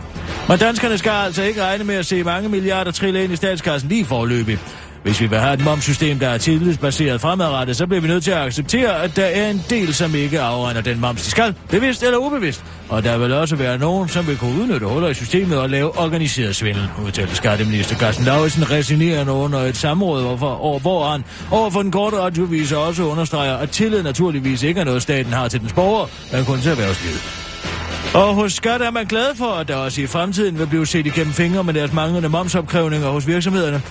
[0.49, 3.89] Men danskerne skal altså ikke regne med at se mange milliarder trille ind i statskassen
[3.89, 4.59] lige forløbig.
[5.03, 8.31] Hvis vi vil have et momsystem, der er tillidsbaseret fremadrettet, så bliver vi nødt til
[8.31, 12.03] at acceptere, at der er en del, som ikke afregner den moms, de skal, bevidst
[12.03, 12.65] eller ubevidst.
[12.89, 15.99] Og der vil også være nogen, som vil kunne udnytte huller i systemet og lave
[15.99, 21.83] organiseret svindel, udtalte skatteminister Carsten Lauritsen resignerende under et samråd, hvorfor, over, hvor han overfor
[21.83, 25.73] den korte radioviser også understreger, at tillid naturligvis ikke er noget, staten har til dens
[25.73, 27.50] borgere, men kun til erhvervslivet.
[28.15, 31.07] Og hos Skat er man glad for, at der også i fremtiden vil blive set
[31.07, 33.83] igennem fingre med deres manglende momsopkrævninger hos virksomhederne.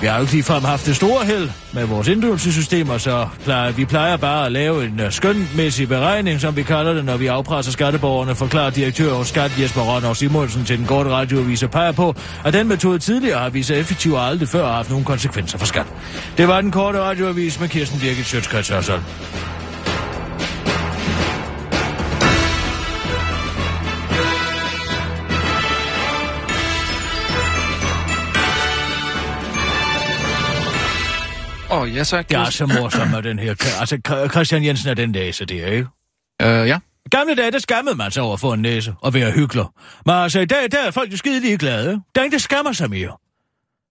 [0.00, 3.84] Vi har jo ikke ligefrem haft det store held med vores inddrivelsessystemer, så plejer, vi
[3.84, 7.72] plejer bare at lave en øh, skønmæssig beregning, som vi kalder det, når vi afpresser
[7.72, 12.14] skatteborgerne, forklarer direktør hos Skat Jesper Rønner Simonsen til den korte radioavis og peger på,
[12.44, 15.58] at den metode tidligere har vist sig effektiv og aldrig før har haft nogen konsekvenser
[15.58, 15.86] for skat.
[16.36, 18.70] Det var den korte radioavis med Kirsten Birgit Sjøtskrets
[31.94, 33.50] Ja, så Det er så morsomt med den her.
[33.80, 33.98] Altså,
[34.30, 35.88] Christian Jensen er den næse, det er ikke?
[36.42, 36.78] Øh, ja.
[37.10, 39.64] Gamle dage, der skammede man sig over for en næse og være hyggelig.
[40.06, 41.90] Men altså, i dag, der er folk jo skide ligeglade.
[41.90, 42.00] ikke?
[42.14, 43.16] Der er ingen, der skammer sig mere.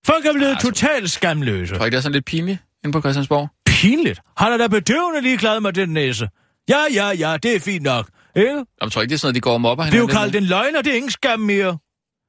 [0.06, 1.76] Folk er blevet Altså- totalt skamløse.
[1.76, 3.50] Tror ikke, det er sådan lidt pinligt inde på Christiansborg.
[3.66, 4.20] Pinligt.
[4.38, 6.28] Han er da bedøvende ligeglad med den næse.
[6.70, 8.08] Ja, ja, ja, det er fint nok.
[8.36, 8.64] Ikke?
[8.82, 10.08] Jeg tror ikke, det er sådan noget, de går om op og Det er jo
[10.08, 11.78] kaldt en løgn, og det er ingen skam mere.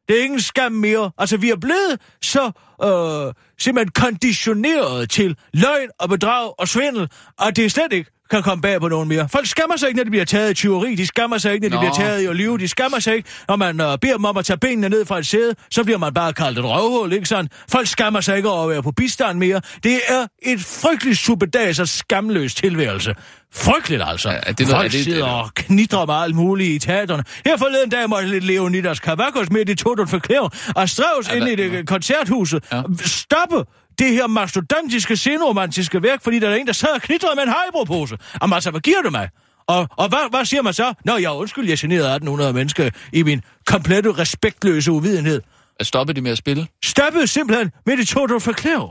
[0.09, 1.11] Det er ingen skam mere.
[1.19, 2.51] Altså, vi er blevet så
[2.85, 8.43] øh, simpelthen konditioneret til løgn og bedrag og svindel, og det er slet ikke kan
[8.43, 9.29] komme bag på nogen mere.
[9.29, 10.95] Folk skammer sig ikke, når de bliver taget i tyveri.
[10.95, 11.93] De skammer sig ikke, når de Nå.
[11.93, 12.59] bliver taget i at lyve.
[12.59, 15.19] De skammer sig ikke, når man øh, beder dem om at tage benene ned fra
[15.19, 15.55] et sæde.
[15.71, 17.49] Så bliver man bare kaldt et røvhul, ikke sådan?
[17.69, 19.61] Folk skammer sig ikke over at være på bistand mere.
[19.85, 23.15] Det er et frygteligt suppedags og skamløs tilværelse.
[23.55, 24.31] Frygteligt altså.
[24.31, 27.25] Ja, det Folk det- sidder og knitrer med alt muligt i teaterne.
[27.47, 31.49] Her forleden dag måtte lidt Leonidas Kavakos med i Total Forklæv og Strauss Ja, ind
[31.49, 32.65] i det koncerthuset.
[32.73, 32.83] Ja.
[33.05, 33.65] Stoppe
[33.99, 37.49] det her mastodontiske senromantiske værk, fordi der er en, der sad og knitrede med en
[37.49, 38.19] hejbrupose.
[38.43, 39.29] Jamen altså, hvad giver du mig?
[39.67, 40.95] Og, og hvad, hvad siger man så?
[41.05, 45.43] Nå, jeg undskyld, jeg generede 1800 mennesker i min komplette respektløse uvidenhed.
[45.81, 46.67] At stoppe de med at spille.
[46.85, 48.89] Stoppede simpelthen med det Total Forklæv.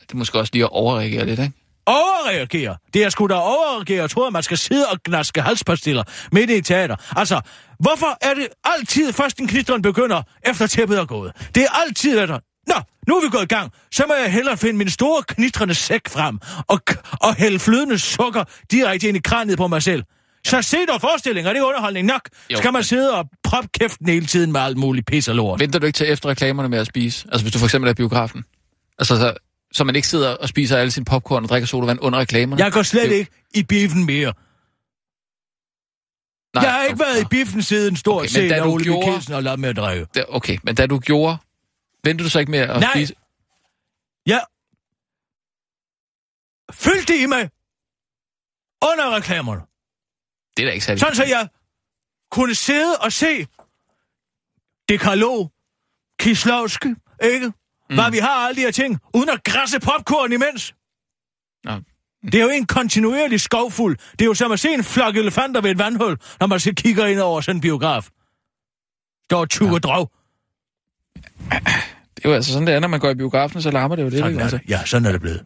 [0.00, 1.52] Det er måske også lige at overreagere lidt, ikke?
[1.86, 2.76] overreagere.
[2.94, 4.00] Det er sgu da overreagere.
[4.02, 6.96] Jeg tror, at man skal sidde og gnaske halspastiller midt i et teater.
[7.16, 7.40] Altså,
[7.78, 11.32] hvorfor er det altid først en knitren begynder, efter tæppet er gået?
[11.54, 12.38] Det er altid efter...
[12.66, 12.74] Nå,
[13.08, 13.72] nu er vi gået i gang.
[13.92, 16.80] Så må jeg hellere finde min store knitrende sæk frem og,
[17.20, 20.02] og hælde flydende sukker direkte ind i kraniet på mig selv.
[20.46, 22.20] Så se dog forestillinger, det er underholdning nok.
[22.50, 25.60] Jo, Skal man sidde og proppe kæften hele tiden med alt muligt pis og lort?
[25.60, 27.28] Venter du ikke til efter reklamerne med at spise?
[27.32, 28.44] Altså hvis du for eksempel er i biografen.
[28.98, 29.34] Altså så,
[29.72, 32.62] så man ikke sidder og spiser alle sine popcorn og drikker sodavand under reklamerne.
[32.64, 34.32] Jeg går slet Det- ikke i biffen mere.
[36.54, 39.06] Nej, jeg har ikke været i biffen siden stort Okay, okay, set, og Ole gjorde-
[39.06, 40.06] Mikkelsen og ladet med at drikke.
[40.28, 41.36] Okay, men da du gjorde...
[42.06, 42.92] Ventede du så ikke med at Nej.
[42.92, 43.14] spise?
[44.26, 44.44] Jeg
[46.72, 47.50] fyldte i mig
[48.90, 49.62] under reklamerne.
[50.56, 51.00] Det er da ikke særlig...
[51.00, 51.48] Sådan så jeg
[52.30, 53.46] kunne sidde og se
[54.88, 55.52] Dekalog,
[56.20, 56.88] Kislovski,
[57.22, 57.46] ikke?
[57.46, 57.94] Mm.
[57.96, 60.74] Hvad vi har alle de her ting, uden at græsse popcorn imens.
[61.64, 61.72] Nå.
[62.22, 63.96] Det er jo en kontinuerlig skovfuld.
[64.12, 66.72] Det er jo som at se en flok elefanter ved et vandhul, når man så
[66.76, 68.08] kigger ind over sådan en biograf.
[69.32, 69.78] Og tuger ja.
[69.78, 70.12] drog.
[72.16, 74.02] Det er jo altså sådan, det er, når man går i biografen, så larmer det
[74.02, 74.18] jo lidt.
[74.18, 74.42] Sådan ikke?
[74.42, 74.56] Altså.
[74.56, 74.70] det.
[74.70, 75.40] Ja, sådan er det blevet.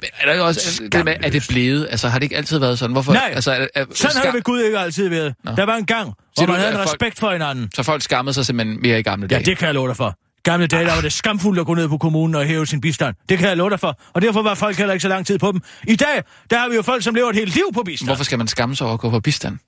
[0.00, 0.82] Men er der ikke også...
[0.92, 1.88] Det med, er det blevet?
[1.90, 2.92] Altså, har det ikke altid været sådan?
[2.92, 3.12] Hvorfor?
[3.12, 5.34] Nej, altså, er, er, Sådan har det ved Gud ikke altid været.
[5.44, 5.52] Nå.
[5.56, 7.70] Der var en gang, hvor Siger du, man havde en folk- respekt for hinanden.
[7.74, 9.44] Så folk skammede sig simpelthen mere i gamle Ja, dage?
[9.44, 10.14] det kan jeg love dig for.
[10.42, 13.14] Gamle dage, der var det skamfuldt at gå ned på kommunen og hæve sin bistand.
[13.28, 14.00] Det kan jeg love dig for.
[14.12, 15.60] Og derfor var folk heller ikke så lang tid på dem.
[15.88, 18.08] I dag, der har vi jo folk, som lever et helt liv på bistand.
[18.08, 19.58] Hvorfor skal man skamme sig over at gå på bistand?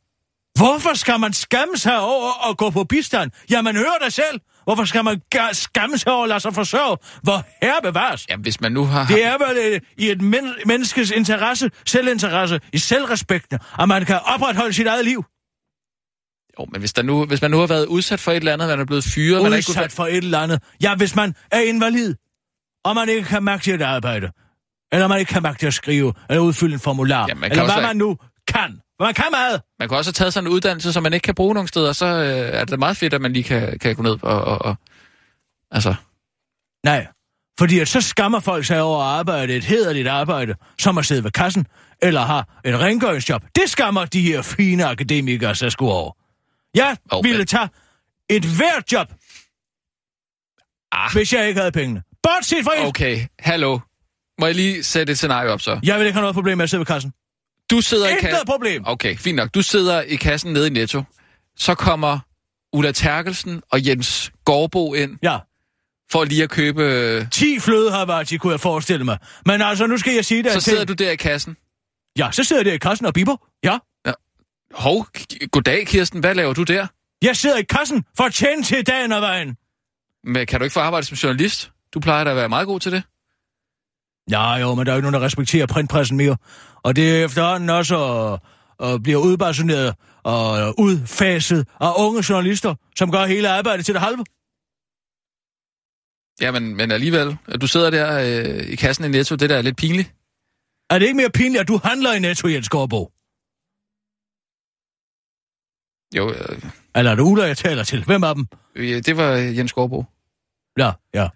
[0.58, 3.30] Hvorfor skal man skamme sig over at gå på bistand?
[3.50, 4.40] Ja, man hører det selv.
[4.64, 5.20] Hvorfor skal man
[5.52, 6.96] skamme sig over at lade sig forsørge?
[7.22, 8.26] Hvor herre bevares.
[8.30, 9.06] Ja, hvis man nu har...
[9.06, 14.18] Det er vel øh, i et men- menneskes interesse, selvinteresse, i selvrespekten, at man kan
[14.34, 15.24] opretholde sit eget liv.
[16.60, 18.68] Jo, men hvis, der nu, hvis man nu har været udsat for et eller andet,
[18.68, 19.42] man er blevet fyret...
[19.42, 20.62] man har ikke Udsat for et eller andet.
[20.82, 22.14] Ja, hvis man er invalid,
[22.84, 24.30] og man ikke kan magte at arbejde,
[24.92, 27.82] eller man ikke kan magte at skrive, eller udfylde en formular, Ja, eller hvad være-
[27.82, 28.16] man nu
[28.48, 28.80] kan.
[29.00, 29.62] Man kan meget.
[29.78, 31.92] Man kan også have taget sådan en uddannelse, som man ikke kan bruge nogen steder,
[31.92, 34.62] så øh, er det meget fedt, at man lige kan, kan gå ned og, og,
[34.62, 34.76] og...
[35.70, 35.94] Altså,
[36.84, 37.06] Nej,
[37.58, 41.24] fordi at så skammer folk sig over at arbejde et hederligt arbejde, som at sidde
[41.24, 41.66] ved kassen,
[42.02, 43.42] eller har et rengøringsjob.
[43.54, 46.12] Det skammer de her fine akademikere sig sgu over.
[46.74, 47.68] Jeg Jo, ville tage
[48.30, 49.08] et hvert job,
[50.92, 51.12] Ah.
[51.12, 52.02] hvis jeg ikke havde pengene.
[52.22, 53.78] Bortset fra okay, hallo.
[54.40, 55.80] Må jeg lige sætte et scenarie op så?
[55.82, 57.12] Jeg vil ikke have noget problem med at sidde ved kassen.
[57.70, 58.46] Du sidder i Intet kassen...
[58.46, 58.82] problem.
[58.86, 59.54] Okay, fint nok.
[59.54, 61.02] Du sidder i kassen nede i Netto.
[61.56, 62.18] Så kommer
[62.72, 65.38] Ulla Terkelsen og Jens Gårdbo ind Ja,
[66.12, 66.82] for lige at købe...
[66.82, 69.18] øh, 10 flødehavarti kunne jeg forestille mig.
[69.46, 70.52] Men altså, nu skal jeg sige det.
[70.52, 71.56] Så sidder til- du der i kassen.
[72.18, 73.36] Ja, så sidder jeg der i kassen og biber.
[73.64, 73.78] Ja.
[74.74, 76.86] Hov, k- goddag Kirsten, hvad laver du der?
[77.22, 79.56] Jeg sidder i kassen for at tjene til dagen og vejen.
[80.24, 81.70] Men kan du ikke få arbejde som journalist?
[81.94, 83.02] Du plejer da at være meget god til det.
[84.30, 86.36] Ja, jo, men der er jo ikke nogen, der respekterer printpressen mere.
[86.82, 88.40] Og det er efterhånden også og,
[88.78, 94.24] og bliver udbasuneret og udfaset af unge journalister, som gør hele arbejdet til det halve.
[96.40, 99.56] Ja, men, men alligevel, at du sidder der øh, i kassen i Netto, det der
[99.56, 100.14] er lidt pinligt.
[100.90, 103.10] Er det ikke mere pinligt, at du handler i Netto, Jens Gårdbo?
[106.16, 106.62] Jo, øh,
[106.96, 108.04] Eller er det Ulla, jeg taler til?
[108.04, 108.46] Hvem af dem?
[108.74, 110.04] øh, det var øh, Jens Gårdbo.
[110.78, 111.28] Ja, ja.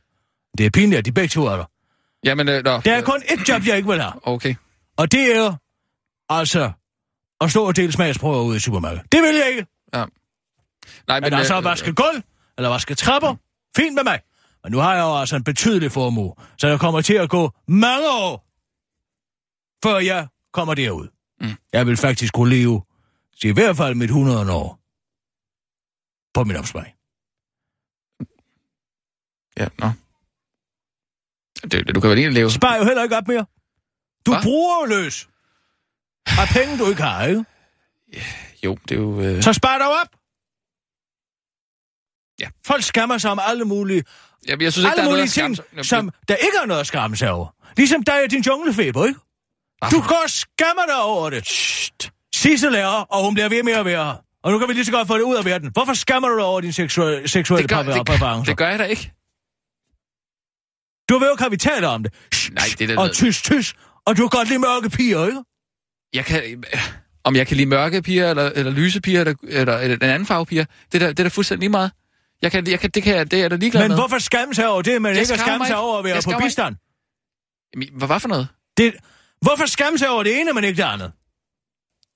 [0.59, 1.65] Det er pinligt, at de begge to er der.
[2.25, 2.81] Jamen, øh, nå.
[2.81, 4.13] Der er kun ét job, jeg ikke vil have.
[4.23, 4.55] Okay.
[4.97, 5.57] Og det er
[6.29, 6.73] altså
[7.41, 9.13] at stå og dele smagsprøver ude i supermarkedet.
[9.13, 9.67] Det vil jeg ikke.
[9.95, 10.05] Ja.
[11.09, 12.23] Nej, Men altså at vaske gulv,
[12.59, 13.35] eller vaske trapper,
[13.77, 14.21] fint med mig.
[14.63, 17.51] Men nu har jeg jo altså en betydelig formue, så jeg kommer til at gå
[17.69, 18.47] mange år,
[19.83, 21.09] før jeg kommer derud.
[21.41, 21.57] Mm.
[21.73, 22.83] Jeg vil faktisk kunne leve,
[23.41, 24.81] til i hvert fald mit 100 år,
[26.35, 26.95] på min opsparing.
[29.57, 29.87] Ja, nå.
[29.87, 29.95] Det,
[31.63, 32.51] det, du kan vel egentlig leve...
[32.51, 33.47] Spar jo heller ikke op mere.
[34.27, 34.41] Du Hva?
[34.43, 35.29] bruger jo løs
[36.27, 37.45] af penge, du ikke har, ikke?
[38.65, 39.21] Jo, det er jo...
[39.21, 39.43] Øh...
[39.43, 40.09] Så spar dig op.
[42.41, 42.49] Ja.
[42.67, 44.05] Folk skammer sig om alle mulige
[44.49, 46.67] Jamen, jeg synes ikke, alle der er noget mulige skamme ting, som der ikke er
[46.67, 47.55] noget at skamme sig over.
[47.77, 49.21] Ligesom dig og din junglefeber, ikke?
[49.83, 51.47] Ah, Du går og skammer dig over det.
[51.47, 52.11] Shht.
[52.35, 54.15] Sisse lærer, og hun bliver ved med at være her.
[54.43, 55.71] Og nu kan vi lige så godt få det ud af verden.
[55.73, 58.45] Hvorfor skammer du dig over din seksuelle, seksuelle det, gør, præfer- det, præferencer?
[58.53, 59.13] det gør jeg da ikke.
[61.09, 62.13] Du ved jo ikke, at vi taler om det.
[62.53, 63.75] Nej, det er Og tys, tys.
[64.07, 65.43] Og du kan godt lide mørke piger, ikke?
[66.15, 66.65] Jeg kan...
[67.25, 70.27] Om jeg kan lide mørke piger, eller, eller lyse piger, eller, eller, eller en anden
[70.27, 71.91] farve piger, det er da, det er da fuldstændig lige meget.
[72.43, 73.97] Jeg kan, jeg kan, det, kan jeg, det er jeg da ligeglad Men med.
[73.97, 76.23] hvorfor skamme sig over det, men Jeg ikke at skamme mig sig over at være
[76.25, 76.77] på bistand?
[77.75, 78.49] Jamen, hvad, hvad for noget?
[78.77, 78.95] Det,
[79.41, 81.13] hvorfor skamme sig over det ene, men ikke det andet?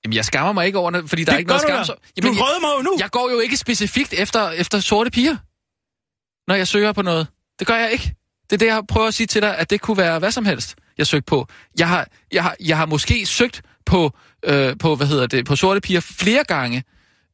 [0.03, 1.83] Jamen, jeg skammer mig ikke over det, fordi der det er ikke noget skamme da.
[1.83, 1.95] sig.
[1.95, 2.97] Du Jamen, jeg, rødmer jo nu.
[2.99, 5.37] jeg går jo ikke specifikt efter, efter sorte piger,
[6.47, 7.27] når jeg søger på noget.
[7.59, 8.15] Det gør jeg ikke.
[8.53, 10.45] Det er det, jeg prøver at sige til dig, at det kunne være hvad som
[10.45, 11.47] helst, jeg søgte på.
[11.79, 14.11] Jeg har, jeg har, jeg har måske søgt på,
[14.45, 16.83] øh, på, hvad hedder det, på sorte piger flere gange,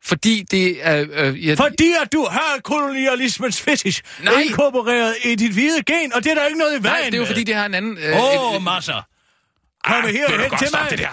[0.03, 1.05] fordi det er...
[1.11, 4.33] Øh, jeg, Fordi at du har kolonialismens fetish Nej.
[4.41, 7.13] inkorporeret i dit hvide gen, og det er der ikke noget i vejen nej, det
[7.13, 7.27] er jo med.
[7.27, 7.97] fordi, det har en anden...
[7.97, 8.93] Øh, Åh, et- oh, masser.
[8.93, 10.87] Kom Ah, her vil du hen til mig.
[10.89, 11.07] Det, der.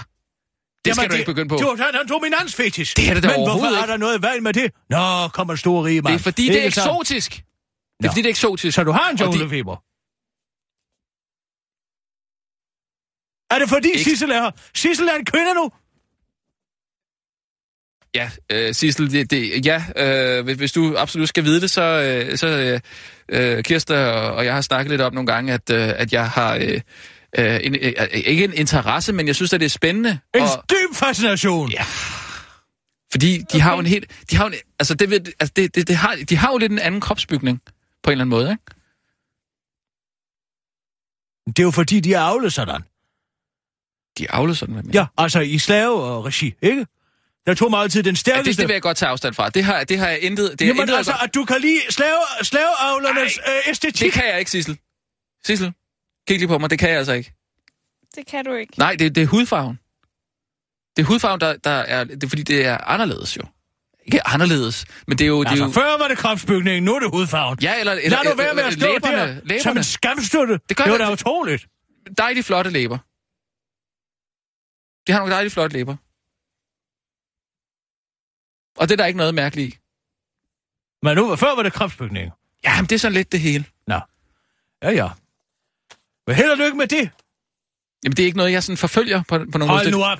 [0.84, 1.56] det skal Jamen, du ikke begynde på.
[1.56, 2.96] Du har en dominansfetish.
[2.96, 3.92] Det er det da Men hvorfor er ikke.
[3.92, 4.70] der noget i vejen med det?
[4.90, 6.12] Nå, kommer stor rige mand.
[6.12, 6.86] Det er fordi, det er Ikke sant?
[6.90, 7.30] eksotisk.
[7.32, 8.74] Det er fordi, det er eksotisk.
[8.74, 9.76] Så du har en Og junglefeber?
[13.50, 14.50] Er det fordi Ikke- Sissel er her?
[14.74, 15.70] Sissel er en kvinde nu?
[18.14, 21.82] Ja, øh, Sissel, det, det, ja, øh, hvis, hvis du absolut skal vide det, så,
[21.82, 22.80] øh, så øh,
[23.56, 26.30] øh, Kirsta og, og jeg har snakket lidt om nogle gange, at, øh, at jeg
[26.30, 26.80] har øh,
[27.38, 30.18] øh, en, øh, ikke en interesse, men jeg synes, at det er spændende.
[30.34, 31.70] En Og, dyb fascination.
[31.70, 31.82] Ja.
[33.12, 34.24] fordi de har jo en helt...
[34.30, 36.58] De har jo en, altså, det, ved- altså det, det, det har, de har jo
[36.58, 37.60] lidt en anden kropsbygning,
[38.02, 38.64] på en eller anden måde, ikke?
[41.46, 42.82] Det er jo fordi, de er avlet sådan.
[44.18, 44.94] De er avlet sådan med mig.
[44.94, 46.86] Ja, altså i slave og regi, ikke?
[47.46, 48.62] Der tog mig altid den Ja, det, stærkeste.
[48.62, 49.48] det vil jeg godt tage afstand fra.
[49.50, 50.58] Det har, det har jeg intet...
[50.58, 54.00] Det, Jamen intet altså, at du kan lide slave, slaveavlernes øh, æstetik.
[54.00, 54.78] det kan jeg ikke, Sissel.
[55.44, 55.72] Sissel,
[56.28, 56.70] kig lige på mig.
[56.70, 57.32] Det kan jeg altså ikke.
[58.16, 58.72] Det kan du ikke.
[58.78, 59.78] Nej, det, det er hudfarven.
[60.96, 62.04] Det er hudfarven, der, der er...
[62.04, 63.42] Det er fordi, det er anderledes jo.
[64.06, 65.40] Ikke anderledes, men det er jo...
[65.40, 67.58] Det er Altså, jo før var det kropsbygningen, nu er det hudfarven.
[67.62, 69.60] ja, eller, eller, Lad nu være med at stå læberne, der læberne.
[69.60, 70.58] som en skamstøtte.
[70.68, 71.66] Det gør det var jeg- da utroligt.
[72.18, 72.98] Dejligt flotte læber.
[75.06, 75.96] De har nogle dejligt flotte læber.
[78.80, 79.78] Og det er der ikke noget mærkeligt i.
[81.02, 82.32] Men nu, før var det kropsbygning.
[82.64, 83.64] Ja, men det er sådan lidt det hele.
[83.86, 84.00] Nå.
[84.82, 85.08] Ja, ja.
[86.26, 87.10] Men held og lykke med det.
[88.04, 89.90] Jamen, det er ikke noget, jeg sådan forfølger på, på nogen Hold måde.
[89.90, 90.18] nu op.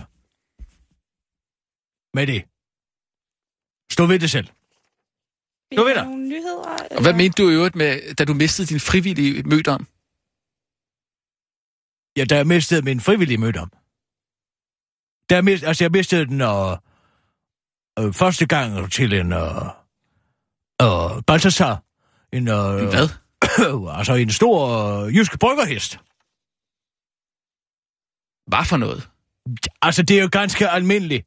[2.15, 2.45] Med det.
[3.93, 4.49] Stå ved det selv.
[5.77, 6.05] Nu ved jeg.
[6.05, 6.87] nogle nyheder.
[6.91, 9.87] Og hvad mente du i øvrigt med, da du mistede din frivillige mødom?
[12.17, 13.53] Ja, da jeg mistede min frivillige møde
[15.31, 16.71] jeg, mist, altså, jeg mistede den øh,
[17.99, 19.41] øh, første gang til en øh,
[20.83, 21.83] øh, Balthasar.
[22.33, 23.09] En, øh, Hvad?
[23.99, 25.99] altså en stor øh, jysk bryggerhest.
[28.47, 29.09] Hvad for noget?
[29.83, 31.27] Altså, det er jo ganske almindeligt.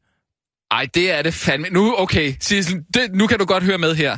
[0.72, 1.70] Ej, det er det fandme.
[1.70, 4.18] Nu, okay, Sissel, det, nu kan du godt høre med her.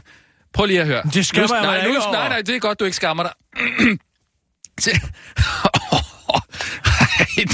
[0.54, 1.04] Prøv lige at høre.
[1.14, 2.14] Det skammer nu, jeg mig nej, nu, ikke over.
[2.14, 3.34] nej, nej, det er godt, du ikke skammer dig.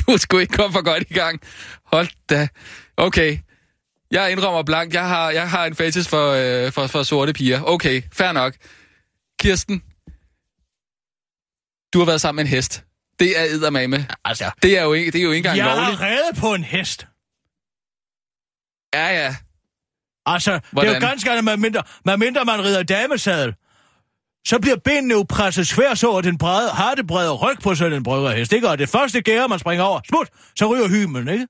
[0.08, 1.42] Du skulle ikke komme for godt i gang.
[1.86, 2.48] Hold da.
[2.98, 3.38] Okay.
[4.12, 4.94] Jeg indrømmer blank.
[4.94, 7.62] Jeg har, jeg har en fetish for, øh, for, for sorte piger.
[7.64, 8.54] Okay, fair nok.
[9.40, 9.82] Kirsten,
[11.94, 12.84] du har været sammen med en hest.
[13.20, 14.08] Det er eddermame.
[14.26, 15.98] Altså, Det er jo ikke, det er jo ikke engang jeg lovligt.
[16.00, 17.08] har reddet på en hest.
[18.94, 19.36] Ja, ja.
[20.26, 21.02] Altså, det er Hvordan?
[21.02, 23.56] jo ganske andet, med mindre, med mindre man rider damesadel.
[24.48, 28.54] Så bliver benene jo presset svært over den brede, hardebrede ryg på sådan en bryggerhest,
[28.54, 28.70] ikke?
[28.70, 31.48] Og det første gære, man springer over, smut, så ryger hymen, ikke?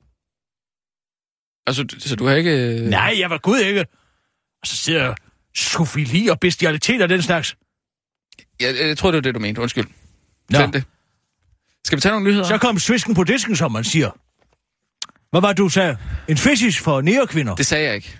[1.67, 2.51] Altså, så du har ikke...
[2.51, 3.86] øh, Nej, jeg var gud ikke.
[4.62, 5.13] Og så sidder
[5.55, 7.55] sofili og bestialitet og den slags.
[8.60, 9.62] Jeg, jeg tror, det var det, du mente.
[9.62, 9.86] Undskyld.
[10.49, 10.57] Nå.
[10.57, 10.83] Glem det.
[11.86, 12.45] Skal vi tage nogle nyheder?
[12.45, 14.12] Så kom svisken på disken, som man siger.
[15.29, 15.97] Hvad var det, du sagde?
[16.27, 17.55] En fetish for nærkvinder.
[17.55, 18.19] Det sagde jeg ikke.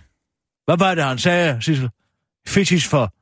[0.66, 1.90] Hvad var det, han sagde, Sissel?
[2.48, 3.14] Fetish for...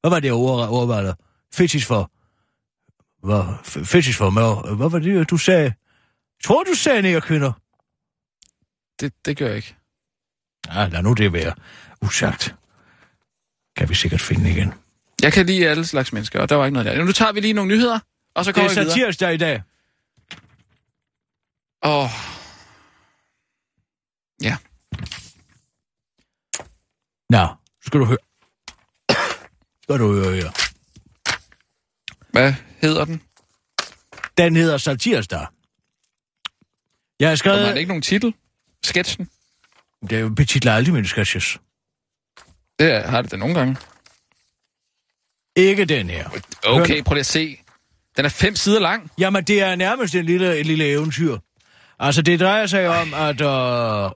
[0.00, 1.14] Hvad var det var der?
[1.54, 2.10] Fetish for...
[3.26, 3.44] Hvad?
[3.84, 4.74] Fetish for mør...
[4.74, 5.62] Hvad var det, du sagde?
[5.64, 5.74] Jeg
[6.44, 7.52] tror, du sagde nærkvinder.
[9.00, 9.76] Det, det gør jeg ikke.
[10.66, 11.54] Ja, lad nu det være
[12.02, 12.54] usagt.
[13.76, 14.74] Kan vi sikkert finde igen.
[15.22, 17.04] Jeg kan lide alle slags mennesker, og der var ikke noget der.
[17.04, 17.98] Nu tager vi lige nogle nyheder,
[18.34, 18.90] og så Det er vi videre.
[18.90, 19.62] satirsdag i dag.
[21.84, 22.08] Åh.
[24.42, 24.56] Ja.
[27.30, 27.46] Nå,
[27.82, 28.18] skal du høre.
[29.90, 30.50] Skal du høre her.
[32.32, 33.22] Hvad hedder den?
[34.38, 35.46] Den hedder Satirsdag.
[37.20, 37.62] Jeg har Og skrevet...
[37.62, 38.34] var det ikke nogen titel?
[38.84, 39.30] Sketchen?
[40.10, 41.58] Det er jo betitler aldrig mine sketches.
[42.78, 43.76] Det er- har det da nogle gange.
[45.56, 46.28] Ikke den her.
[46.66, 47.60] Okay, prøv lige at se.
[48.16, 49.10] Den er fem sider lang.
[49.18, 51.38] Jamen, det er nærmest en lille, et lille eventyr.
[51.98, 53.40] Altså, det drejer sig om, at...
[53.40, 54.10] Øh,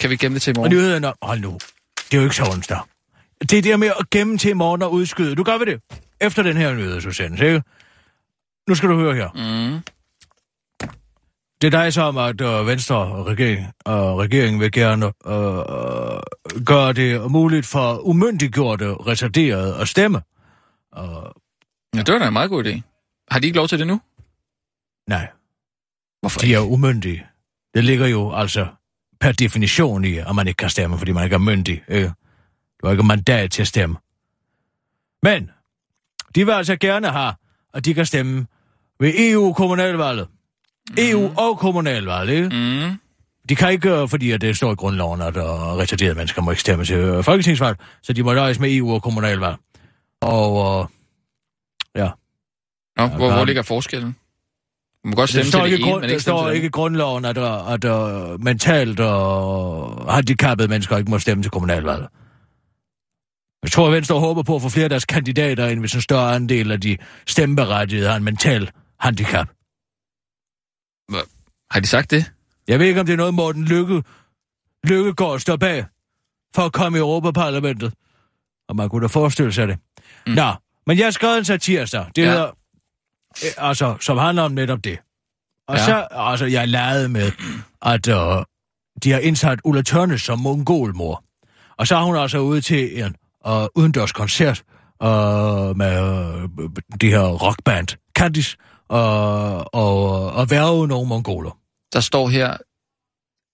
[0.00, 0.72] Kan vi gemme det til i og morgen?
[0.72, 1.14] nyheden om...
[1.22, 1.58] Hold nu.
[1.96, 2.78] Det er jo ikke så onsdag.
[3.50, 5.34] Det er det med at gemme til morgen og udskyde.
[5.34, 5.80] Du gør ved det.
[6.20, 7.62] Efter den her nyhed, Susanne, ikke?
[8.68, 9.28] Nu skal du høre her.
[9.34, 9.82] Mm.
[11.62, 17.30] Det drejer sig om, at øh, Venstre regering, øh, regeringen vil gerne øh, gøre det
[17.30, 20.22] muligt for umyndiggjorte, retarderede at stemme.
[21.94, 22.80] Ja, det var da en meget god idé.
[23.30, 24.00] Har de ikke lov til det nu?
[25.08, 25.28] Nej,
[26.20, 26.56] Hvorfor de ikke?
[26.56, 27.26] er umyndige.
[27.74, 28.66] Det ligger jo altså
[29.20, 31.82] per definition i, at man ikke kan stemme, fordi man ikke er myndig.
[31.88, 32.12] Ikke?
[32.82, 33.96] Du har ikke mandat til at stemme.
[35.22, 35.50] Men
[36.34, 37.34] de vil altså gerne have,
[37.74, 38.46] at de kan stemme
[39.00, 40.28] ved EU-kommunalvalget.
[40.90, 40.96] Mm.
[40.98, 42.48] EU og kommunalvalget, ikke?
[42.48, 42.98] Mm.
[43.48, 45.42] De kan ikke, øh, fordi at det står i grundloven, at uh,
[45.78, 49.02] retarderede mennesker må ikke stemme til uh, folketingsvalg, så de må nøjes med EU og
[49.02, 49.56] kommunalvalg.
[50.20, 50.86] Og uh,
[51.94, 52.10] ja,
[52.96, 54.16] Nå, hvor, Ja, hvor ligger forskellen?
[55.04, 56.66] Du må godt stemme det står, til det ikke, ene, men det ikke står ikke
[56.66, 62.08] i grundloven, at, uh, at uh, mentalt og handicappede mennesker ikke må stemme til kommunalvalget.
[63.62, 66.00] Jeg tror, at Venstre håber på at få flere af deres kandidater ind, hvis en
[66.00, 66.96] større andel af de
[67.26, 68.70] stemmeberettigede har en mental
[69.00, 69.48] handicap.
[71.08, 71.24] andet.
[71.70, 72.32] Har de sagt det?
[72.68, 74.02] Jeg ved ikke, om det er noget, Morten Lykke,
[74.84, 75.84] Lykkegaard står bag
[76.54, 77.92] for at komme i Europaparlamentet.
[78.68, 79.78] Og man kunne da forestille sig det.
[80.26, 80.32] Mm.
[80.32, 80.52] Nå,
[80.86, 82.06] men jeg har skrevet en satirsdag.
[82.16, 82.28] Det Ja.
[82.30, 82.46] hedder,
[83.44, 84.98] øh, altså, som handler om netop det.
[85.68, 85.84] Og Ja.
[85.84, 87.32] så, altså, jeg lavede med,
[87.82, 88.44] at øh,
[89.04, 91.24] de har indsat Ulla Tørnes som mongolmor.
[91.76, 94.64] Og så er hun altså ude til en øh, udendørs koncert
[95.02, 95.98] øh, med
[97.00, 98.56] det her rockband Candice
[98.88, 101.58] og, og, og værve nogle mongoler.
[101.92, 102.56] Der står her...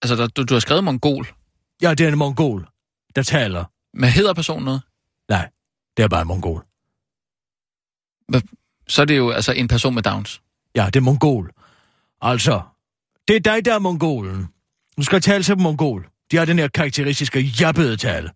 [0.01, 1.27] Altså, der, du, du har skrevet mongol.
[1.81, 2.67] Ja, det er en mongol,
[3.15, 3.65] der taler.
[3.93, 4.81] Men hedder personen noget?
[5.29, 5.49] Nej,
[5.97, 6.65] det er bare en mongol.
[8.87, 10.41] Så er det jo altså en person med Downs.
[10.75, 11.51] Ja, det er mongol.
[12.21, 12.61] Altså,
[13.27, 14.47] det er dig, der er mongolen.
[14.97, 16.09] Nu skal tale til mongol.
[16.31, 18.31] De har den her karakteristiske jabbede tale.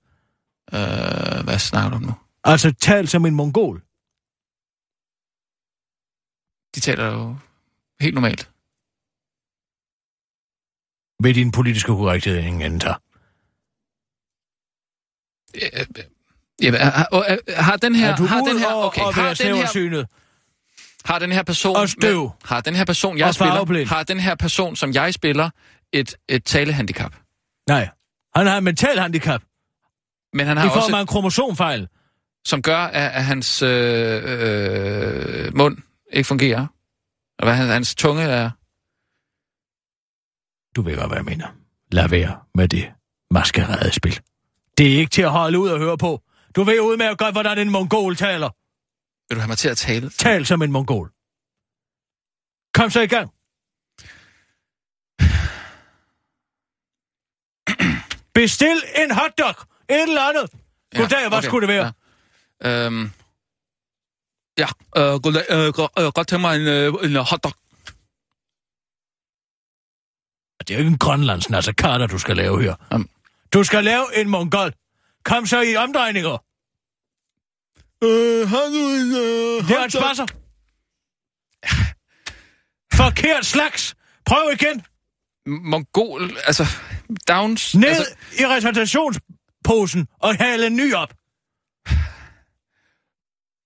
[0.74, 2.14] Øh, hvad snakker du om nu?
[2.44, 3.82] Altså, tal som en mongol.
[6.76, 7.38] De taler jo
[8.00, 8.50] helt normalt.
[11.20, 12.96] Med din politiske korrekthed ingen ender.
[16.62, 18.12] Jamen, har, har, har den her...
[18.12, 20.06] er du har den her, okay, har den her,
[21.06, 21.76] har den her person...
[21.76, 22.24] Og støv.
[22.24, 23.86] Med, har den her person, jeg spiller...
[23.86, 25.50] Har den her person, som jeg spiller,
[25.94, 27.16] et, et talehandicap?
[27.68, 27.90] Nej,
[28.36, 29.44] han har et mental handicap
[30.34, 30.96] Men han har i form også...
[30.96, 31.88] af en kromosomfejl.
[32.46, 35.78] som gør, at, at hans øh, øh, mund
[36.14, 36.68] ikke fungerer.
[37.40, 38.50] Og hvad hans, hans tunge er...
[40.76, 41.48] Du ved godt, hvad jeg mener.
[41.92, 42.92] Lad være med det
[43.32, 44.20] maskeradespil.
[44.78, 46.22] Det er ikke til at holde ud og høre på.
[46.56, 48.50] Du ved udmærket godt, hvordan en mongol taler.
[49.30, 50.10] Vil du have mig til at tale?
[50.10, 51.12] Tal som en mongol.
[52.74, 53.30] Kom så i gang.
[58.36, 59.56] Bestil en hotdog.
[59.94, 60.52] Et eller andet.
[60.96, 61.94] Goddag, hvad skulle det være?
[62.64, 62.86] Ja.
[62.86, 63.12] Øhm,
[64.58, 64.68] ja,
[64.98, 65.46] øh, goddag.
[65.50, 67.54] Øh, godt, øh, godt tænke mig en, øh, en hotdog.
[70.60, 72.76] Det er jo ikke en grønlands nasakata, du skal lave her.
[72.92, 73.10] Jamen.
[73.54, 74.74] Du skal lave en mongol.
[75.24, 76.38] Kom så i omdrejninger.
[78.04, 80.26] Øh, har du en øh, Det er en spasser.
[82.94, 83.96] Forkert slags.
[84.26, 84.86] Prøv igen.
[85.46, 86.66] Mongol, altså...
[87.28, 87.76] Downs...
[87.76, 88.44] Ned Altså, i
[89.64, 91.14] retardationsposen og hale en ny op.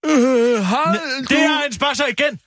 [0.06, 1.00] øh, har du...
[1.30, 2.40] Det er en spasser igen.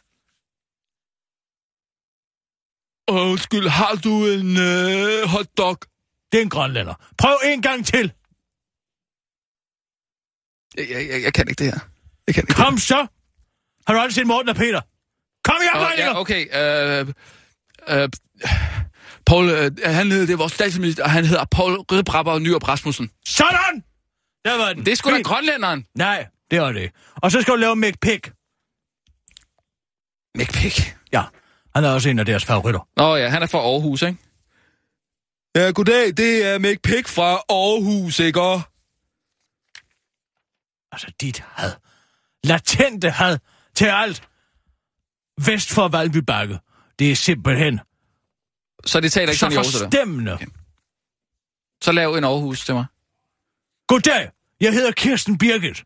[3.08, 5.78] Undskyld, har du en øh, hotdog?
[6.32, 6.94] Det er en grønlænder.
[7.18, 8.12] Prøv en gang til.
[10.76, 11.80] Jeg, jeg, jeg, kan ikke det her.
[12.26, 13.06] Jeg kan ikke Kom så.
[13.86, 14.80] Har du aldrig set Morten og Peter?
[15.44, 15.72] Kom i det.
[15.72, 16.10] omdrejninger.
[16.10, 16.42] Ja, okay.
[17.88, 18.08] Øh, øh,
[19.30, 22.68] Paul, øh, han hedder, det er vores statsminister, og han hedder Paul Rødbrabber og Nyrup
[22.68, 23.10] Rasmussen.
[23.26, 23.84] Sådan.
[24.44, 24.86] Der var den.
[24.86, 25.86] Det er sgu da grønlænderen.
[25.94, 26.90] Nej, det var det.
[27.16, 28.32] Og så skal du lave McPick.
[30.34, 30.96] McPick.
[31.12, 31.22] Ja,
[31.74, 32.88] han er også en af deres favoritter.
[32.96, 34.18] Nå ja, han er fra Aarhus, ikke?
[35.56, 36.16] Ja, goddag.
[36.16, 38.40] Det er McPick fra Aarhus, ikke?
[40.92, 41.72] Altså dit had.
[42.44, 43.38] Latente had
[43.74, 44.22] til alt.
[45.46, 46.58] Vest for Valby Bakke.
[46.98, 47.80] Det er simpelthen
[48.86, 50.38] Så det taler ikke så sådan i Aarhus, forstemmende.
[51.82, 52.84] Så lav en Aarhus til mig.
[53.86, 55.84] Goddag, jeg hedder Kirsten Birgit.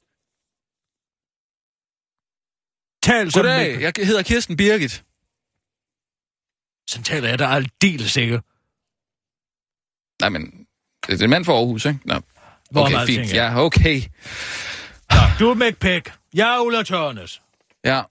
[3.02, 5.04] Tal som Goddag, jeg hedder Kirsten Birgit.
[6.90, 8.42] Sådan taler jeg da aldeles ikke.
[10.20, 10.66] Nej, men
[11.06, 11.98] det er en mand fra Aarhus, ikke?
[12.04, 12.20] Nå.
[12.70, 13.32] Hvor Okay, meget fint.
[13.32, 14.02] Ja, okay.
[15.10, 16.12] Nå, du er McPick.
[16.34, 17.42] Jeg er Ulla Tørnes.
[17.84, 18.02] Ja,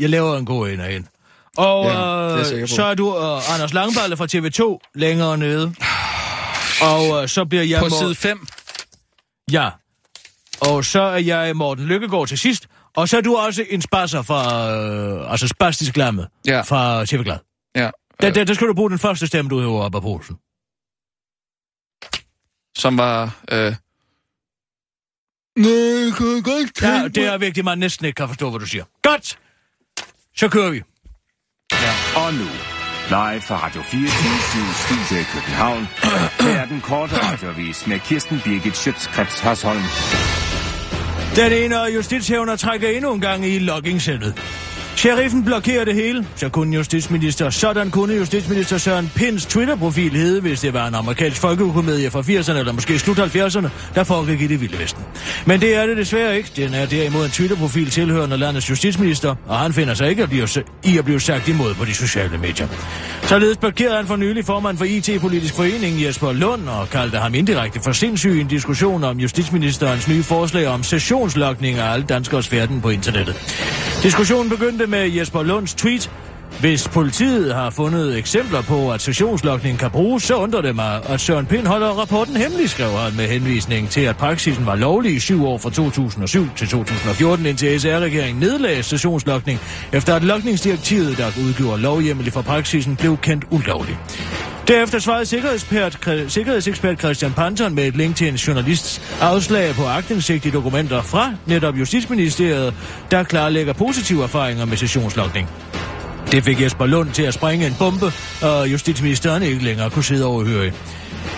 [0.00, 1.08] Jeg laver, en god en af hende.
[1.56, 2.66] Og Ja, er jeg øh, på.
[2.66, 5.74] så er du øh, Anders Langballe fra TV2 længere nede.
[6.82, 7.80] Og øh, så bliver jeg...
[7.80, 8.46] på Mor- side 5.
[9.52, 9.70] Ja.
[10.60, 12.66] Og så er jeg Morten Lykkegaard til sidst.
[12.96, 14.70] Og så er du også en spasser fra...
[14.76, 16.26] Øh, altså spastisk lamme.
[16.46, 16.60] Ja.
[16.60, 17.38] Fra TV Glad.
[17.76, 17.90] Ja.
[18.20, 20.36] Der, der, der skal du bruge den første stemme, du hæver op af posen.
[22.78, 23.22] Som var...
[23.52, 23.74] Øh...
[25.58, 28.66] Nej, jeg kan godt Ja, det er vigtigt, man næsten ikke kan forstå, hvad du
[28.66, 28.84] siger.
[29.02, 29.38] Godt!
[30.36, 30.82] Så kører vi.
[32.16, 32.48] Og nu,
[33.08, 34.08] live fra Radio 24
[34.84, 35.88] Studio i København.
[36.40, 39.82] Her er den korte radiovis med Kirsten Birgit Schøtzgrads Hasholm.
[41.36, 44.63] Den ene justitshævner trækker endnu en gang i loggingsættet.
[44.96, 50.60] Sheriffen blokerer det hele, så kunne justitsminister, sådan kunne justitsminister Søren Pins Twitter-profil hedde, hvis
[50.60, 54.60] det var en amerikansk folkekomedie fra 80'erne eller måske slut 70'erne, der foregik i det
[54.60, 55.04] vilde vesten.
[55.46, 56.50] Men det er det desværre ikke.
[56.56, 60.48] Den er derimod en Twitter-profil tilhørende landets justitsminister, og han finder sig ikke at blive,
[60.84, 62.66] i at blive sagt imod på de sociale medier.
[63.22, 67.80] Således blokerede han for nylig formand for IT-politisk forening Jesper Lund og kaldte ham indirekte
[67.80, 72.80] for sindssyg i en diskussion om justitsministerens nye forslag om sessionslokning af alle danskers færden
[72.80, 73.36] på internettet.
[74.02, 76.10] Diskussionen begyndte med Jesper Lunds tweet.
[76.60, 81.20] Hvis politiet har fundet eksempler på, at sessionslokningen kan bruges, så undrer det mig, at
[81.20, 85.18] Søren Pind holder rapporten hemmelig, skrev han med henvisning til, at praksisen var lovlig i
[85.18, 89.60] syv år fra 2007 til 2014, indtil SR-regeringen nedlagde sessionslokning,
[89.92, 93.98] efter at lokningsdirektivet, der udgjorde lovhjemmelig for praksisen, blev kendt ulovlig.
[94.68, 95.98] Derefter svarede sikkerhedsekspert,
[96.28, 101.32] sikkerhedsekspert Christian Panton med et link til en journalists afslag på agtindsigt i dokumenter fra
[101.46, 102.74] netop Justitsministeriet,
[103.10, 105.48] der klarlægger positive erfaringer med sessionslokning.
[106.32, 108.12] Det fik Jesper Lund til at springe en bombe,
[108.42, 110.72] og justitsministeren ikke længere kunne sidde overhøre.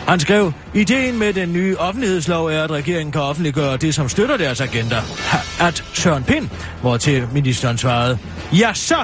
[0.09, 4.37] Han skrev, ideen med den nye offentlighedslov er, at regeringen kan offentliggøre det, som støtter
[4.37, 4.97] deres agenda.
[5.18, 6.49] Ha- At Søren Pind,
[6.81, 8.18] hvor til ministeren svarede,
[8.53, 8.97] ja så,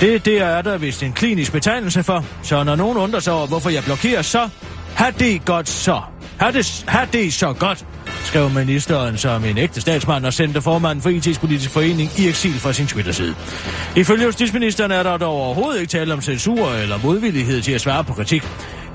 [0.00, 2.24] det, det er der vist en klinisk betegnelse for.
[2.42, 4.48] Så når nogen undrer sig over, hvorfor jeg blokerer, så
[4.96, 6.00] har det godt så.
[6.38, 7.84] Har det, har det så godt,
[8.24, 12.60] skrev ministeren som en ægte statsmand og sendte formanden for IT's politiske forening i eksil
[12.60, 13.34] fra sin Twitter-side.
[13.96, 18.04] Ifølge justitsministeren er der dog overhovedet ikke tale om censur eller modvillighed til at svare
[18.04, 18.42] på kritik.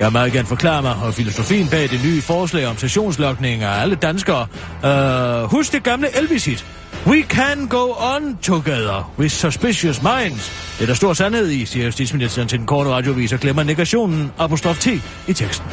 [0.00, 3.82] Jeg vil meget gerne forklare mig og filosofien bag det nye forslag om sessionslokning af
[3.82, 4.46] alle danskere.
[4.84, 6.66] Uh, husk det gamle Elvis-hit.
[7.06, 10.74] We can go on together with suspicious minds.
[10.78, 14.32] Det er der stor sandhed i, siger justitsministeren til den korte radiovis og glemmer negationen
[14.38, 14.86] apostrof T
[15.26, 15.66] i teksten.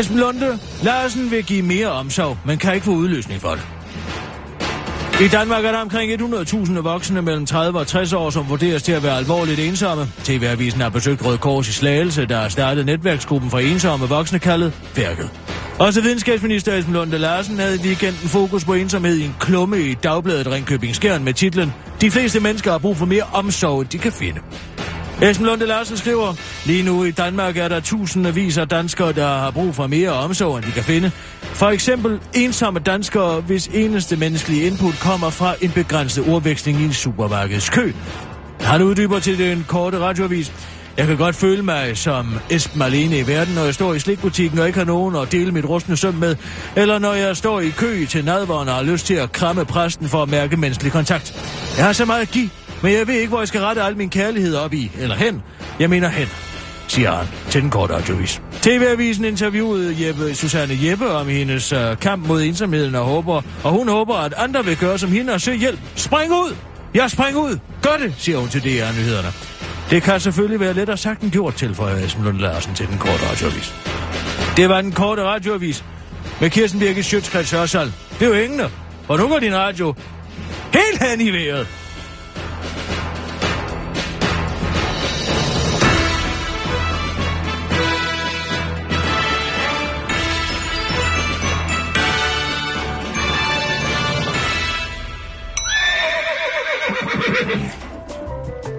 [0.00, 3.75] Esben Lunde Larsen vil give mere omsorg, men kan ikke få udløsning for det.
[5.20, 8.92] I Danmark er der omkring 100.000 voksne mellem 30 og 60 år, som vurderes til
[8.92, 10.06] at være alvorligt ensomme.
[10.24, 14.72] TV-avisen har besøgt Røde Kors i Slagelse, der har startet netværksgruppen for ensomme voksne kaldet
[14.96, 15.30] Værket.
[15.78, 19.94] Også videnskabsminister Esben Lunde Larsen havde i weekenden fokus på ensomhed i en klumme i
[19.94, 23.98] dagbladet Ringkøbing Skjern med titlen De fleste mennesker har brug for mere omsorg, end de
[23.98, 24.40] kan finde.
[25.22, 26.34] Esben Lunde Larsen skriver,
[26.66, 30.56] lige nu i Danmark er der tusindvis af danskere, der har brug for mere omsorg,
[30.56, 31.10] end de kan finde.
[31.42, 36.92] For eksempel ensomme danskere, hvis eneste menneskelige input kommer fra en begrænset ordveksling i en
[36.92, 37.92] supermarkedskø.
[38.60, 40.52] Han uddyber til den korte radioavis.
[40.96, 44.58] Jeg kan godt føle mig som Esben alene i verden, når jeg står i slikbutikken
[44.58, 46.36] og ikke har nogen at dele mit rustne søm med,
[46.76, 50.08] eller når jeg står i kø til nadvåren og har lyst til at kramme præsten
[50.08, 51.34] for at mærke menneskelig kontakt.
[51.76, 52.50] Jeg har så meget at give,
[52.82, 55.42] men jeg ved ikke, hvor jeg skal rette al min kærlighed op i, eller hen.
[55.80, 56.28] Jeg mener hen,
[56.88, 58.42] siger han til den korte radiovis.
[58.62, 63.88] TV-avisen interviewede Jeppe, Susanne Jeppe om hendes uh, kamp mod ensomheden og håber, og hun
[63.88, 65.78] håber, at andre vil gøre som hende og søge hjælp.
[65.94, 66.56] Spring ud!
[66.94, 67.58] Jeg spring ud!
[67.82, 69.28] Gør det, siger hun til DR-nyhederne.
[69.90, 73.30] Det kan selvfølgelig være lettere sagt end gjort, tilføjer Esben Lund Larsen til den korte
[73.30, 73.74] radioavis.
[74.56, 75.84] Det var den korte radioavis
[76.40, 77.92] med Kirsten Birke Sjøtskrets Hørsal.
[78.18, 78.70] Det er jo hængende,
[79.08, 79.94] Og nu går din radio
[80.72, 81.66] helt hen i vejret.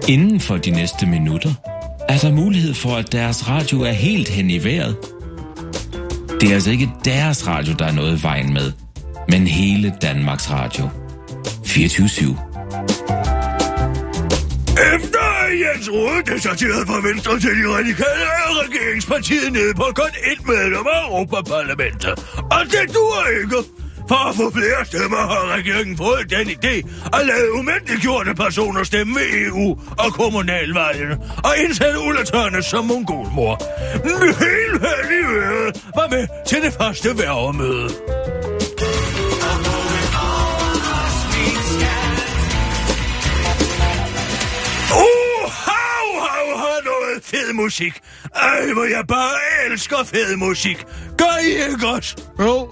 [0.08, 1.50] Inden for de næste minutter
[2.08, 4.96] er der mulighed for, at deres radio er helt hen i vejret.
[6.40, 8.72] Det er altså ikke deres radio, der er noget i vejen med,
[9.28, 10.88] men hele Danmarks Radio.
[11.64, 12.38] 24
[14.94, 15.26] Efter
[15.62, 20.86] Jens Rode deserterede fra Venstre til de radikale er regeringspartiet nede på kun et medlem
[20.92, 22.12] af Europaparlamentet.
[22.36, 23.77] Og det duer ikke.
[24.08, 26.74] For at få flere stemmer har regeringen fået den idé
[27.18, 33.62] at lade umyndiggjorte personer stemme ved EU og kommunalvalgene og indsætte Ulla Tørnes som mongolmor.
[34.04, 37.90] Helt heldigværet var med til det første værvemøde.
[44.92, 45.52] Uh,
[47.22, 47.92] fed musik.
[48.34, 50.86] Ej, hvor jeg bare elsker fed musik.
[51.18, 52.16] Gør I ikke også?
[52.40, 52.68] Jo,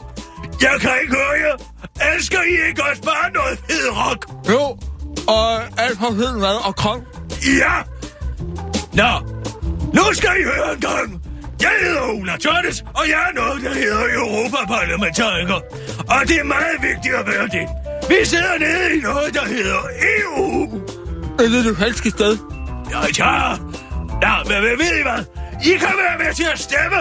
[0.63, 1.57] jeg kan ikke høre jer.
[2.15, 4.27] Elsker I ikke også bare noget fed rock?
[4.49, 4.79] jo.
[5.29, 7.03] Og alt for fed mad og krong.
[7.63, 7.75] Ja!
[8.93, 9.11] Nå,
[9.95, 11.23] nu skal I høre en gang.
[11.61, 15.55] Jeg hedder Ulla Tørnes, og jeg er noget, der hedder Europaparlamentariker.
[16.15, 17.69] Og det er meget vigtigt at være det.
[18.09, 19.81] Vi sidder nede i noget, der hedder
[20.19, 20.81] EU.
[21.39, 22.39] Er det det falske sted?
[22.91, 23.51] Ja, ja.
[24.23, 25.25] Ja, men ved I hvad?
[25.65, 26.99] I kan være med til at stemme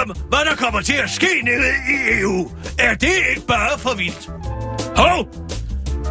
[0.00, 2.50] om, hvad der kommer til at ske nede i EU.
[2.78, 4.30] Er det ikke bare for vildt?
[4.96, 5.26] Hov!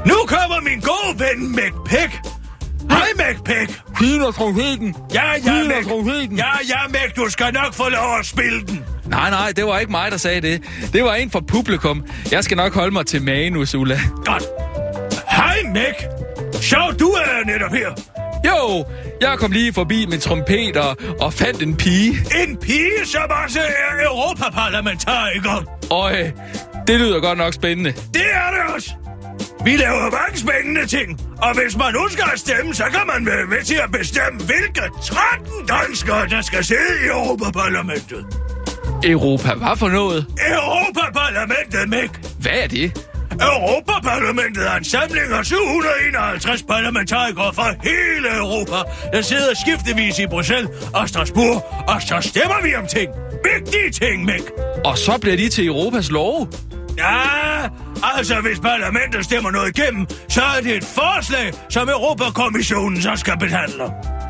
[0.06, 2.12] Nu kommer min gode ven McPeck.
[2.92, 3.82] Hej, McPeck.
[3.96, 4.96] Pigen og trompeten.
[5.14, 5.86] Ja, ja, og Mac.
[5.88, 6.38] trompeten.
[6.38, 8.84] Ja, ja, Mac, du skal nok få lov at spille den.
[9.06, 10.62] Nej, nej, det var ikke mig, der sagde det.
[10.94, 12.06] Det var en fra publikum.
[12.32, 14.00] Jeg skal nok holde mig til manus, Ulla.
[14.26, 14.44] Godt.
[15.30, 15.96] Hej, Mac.
[16.62, 17.90] Sjov, du er netop her.
[18.48, 18.86] Jo,
[19.22, 20.78] jeg kom lige forbi med trompet
[21.22, 22.10] og, fandt en pige.
[22.48, 25.64] En pige, som også er europaparlamentariker.
[25.90, 26.32] Og øh,
[26.88, 27.92] det lyder godt nok spændende.
[27.92, 28.90] Det er det også.
[29.66, 33.46] Vi laver mange spændende ting, og hvis man ønsker at stemme, så kan man være
[33.46, 38.26] med til at bestemme, hvilke 13 danskere, der skal sidde i Europaparlamentet.
[39.04, 40.26] Europa, hvad for noget?
[40.52, 42.20] Europaparlamentet, Mick.
[42.40, 43.13] Hvad er det?
[43.42, 48.78] Europaparlamentet er en samling af 751 parlamentarikere fra hele Europa,
[49.14, 53.10] der sidder skiftevis i Bruxelles og Strasbourg, og så stemmer vi om ting.
[53.54, 54.52] Vigtige ting, Mick.
[54.86, 56.48] Og så bliver de til Europas love.
[56.98, 57.20] Ja,
[58.18, 63.38] altså hvis parlamentet stemmer noget igennem, så er det et forslag, som Europakommissionen så skal
[63.40, 63.84] behandle.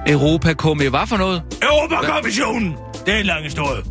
[0.08, 1.42] Europa kom hvad for noget?
[1.62, 2.76] Europakommissionen!
[3.06, 3.82] Det er en lang historie.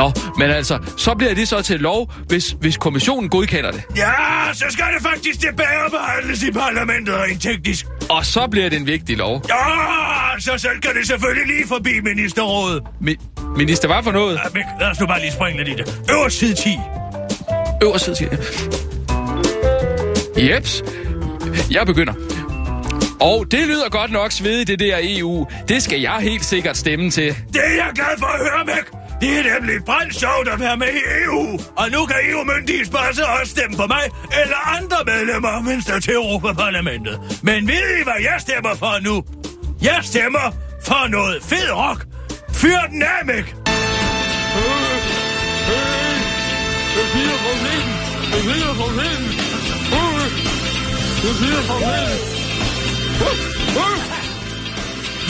[0.00, 3.82] Nå, men altså, så bliver det så til lov, hvis, hvis kommissionen godkender det.
[3.96, 4.12] Ja,
[4.52, 7.86] så skal det faktisk tilbagebehandles i parlamentet rent teknisk.
[8.08, 9.42] Og så bliver det en vigtig lov.
[9.48, 12.82] Ja, så selv kan det selvfølgelig lige forbi ministerrådet.
[13.00, 14.34] Mi- minister, hvad for noget?
[14.44, 16.02] Ja, Mik, lad os nu bare lige springe lidt i det.
[16.10, 16.68] Øverst side 10.
[17.82, 18.38] Øverst side, siger jeg.
[20.56, 20.82] Jeps.
[21.70, 22.12] Jeg begynder.
[23.20, 25.46] Og det lyder godt nok svedigt, det der EU.
[25.68, 27.36] Det skal jeg helt sikkert stemme til.
[27.52, 28.99] Det er jeg glad for at høre, Mæk.
[29.20, 31.58] Det er nemlig brændt sjovt at være med i EU.
[31.76, 34.04] Og nu kan EU-myndighedsbosser også stemme på mig
[34.42, 37.20] eller andre medlemmer, mens der til Europaparlamentet.
[37.42, 39.24] Men ved I, hvad jeg stemmer for nu?
[39.82, 40.46] Jeg stemmer
[40.84, 42.06] for noget fed rock.
[42.52, 43.54] Fyr den af, Mæk.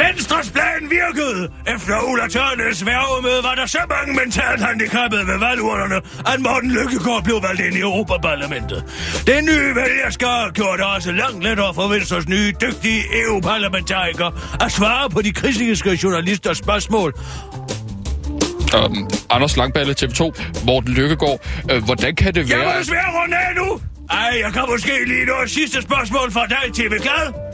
[0.06, 1.48] Venstres plan virkede.
[1.74, 5.94] Efter Ulla Tørnes værgemøde var der så mange mentalt handicappede ved valgurnerne,
[6.34, 8.84] at Morten Lykkegaard blev valgt ind i Europaparlamentet.
[9.26, 15.10] Den nye vælgerskar gjorde det også langt lettere for Venstres nye, dygtige EU-parlamentariker at svare
[15.10, 17.14] på de kritiske journalisters spørgsmål.
[18.86, 20.32] Um, Anders Langballe, TV2,
[20.64, 21.38] Morten Lykkegaard.
[21.72, 22.66] Uh, hvordan kan det Jeg være...
[22.66, 23.80] må at- desværre runde af nu.
[24.10, 27.49] Ej, jeg kan måske lige nå et sidste spørgsmål fra dig, TV Glad.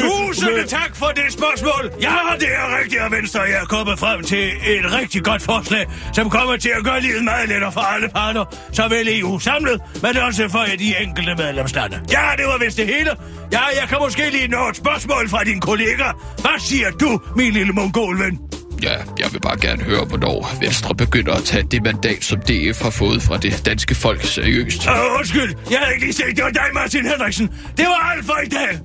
[0.00, 1.90] Tusind tak for det spørgsmål.
[2.02, 3.40] Ja, det er rigtigt, og Venstre.
[3.40, 7.24] Jeg er kommet frem til et rigtig godt forslag, som kommer til at gøre livet
[7.24, 8.44] meget lettere for alle parter.
[8.72, 12.00] Såvel EU samlet, men også for de enkelte medlemslande.
[12.12, 13.10] Ja, det var vist det hele.
[13.52, 16.04] Ja, jeg kan måske lige nå et spørgsmål fra din kollega.
[16.40, 18.38] Hvad siger du, min lille mongolven?
[18.82, 22.82] Ja, jeg vil bare gerne høre, hvornår Venstre begynder at tage det mandat, som DF
[22.82, 24.86] har fået fra det danske folk seriøst.
[24.86, 27.46] Uh, undskyld, jeg havde ikke lige set, det var dig, Martin Henriksen.
[27.76, 28.80] Det var alt for i dag.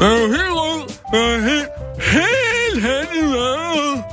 [0.00, 1.00] Jeg er helt.
[1.12, 1.68] Jeg er helt,
[2.02, 4.04] helt hen i vejret.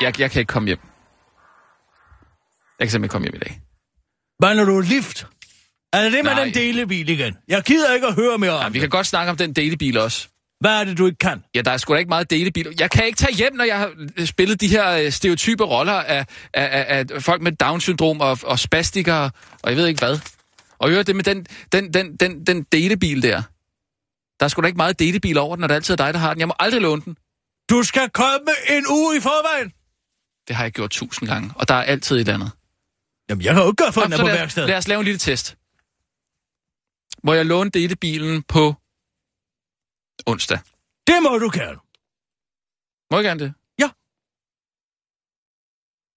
[0.00, 0.78] Jeg, jeg kan ikke komme hjem.
[2.78, 3.60] Jeg kan simpelthen ikke komme hjem i dag.
[4.40, 5.26] Mangler du lift?
[5.92, 6.44] Er det det med Nej.
[6.44, 7.36] den delebil igen?
[7.48, 10.28] Jeg gider ikke at høre mere om vi kan godt snakke om den delebil også.
[10.60, 11.44] Hvad er det, du ikke kan?
[11.54, 12.74] Ja, der er sgu da ikke meget delebil.
[12.80, 13.92] Jeg kan ikke tage hjem, når jeg har
[14.24, 18.58] spillet de her øh, stereotype roller af, af, af, af folk med Down-syndrom og, og
[18.58, 19.30] spastikere,
[19.62, 20.18] og jeg ved ikke hvad.
[20.78, 23.42] Og høre det med den, den, den, den, den delebil der.
[24.40, 26.20] Der er sgu da ikke meget delebil over den, når det altid er dig, der
[26.20, 26.40] har den.
[26.40, 27.16] Jeg må aldrig låne den.
[27.70, 29.72] Du skal komme en uge i forvejen.
[30.48, 32.50] Det har jeg gjort tusind gange, og der er altid et andet.
[33.28, 34.68] Jamen, jeg kan jo ikke gøre for, Nå, den er på lad, værkstedet.
[34.68, 35.56] lad os lave en lille test.
[37.24, 38.74] Må jeg låne delebilen på
[40.26, 40.58] onsdag?
[41.06, 41.78] Det må du gerne.
[43.10, 43.50] Må jeg gerne det?
[43.82, 43.88] Ja.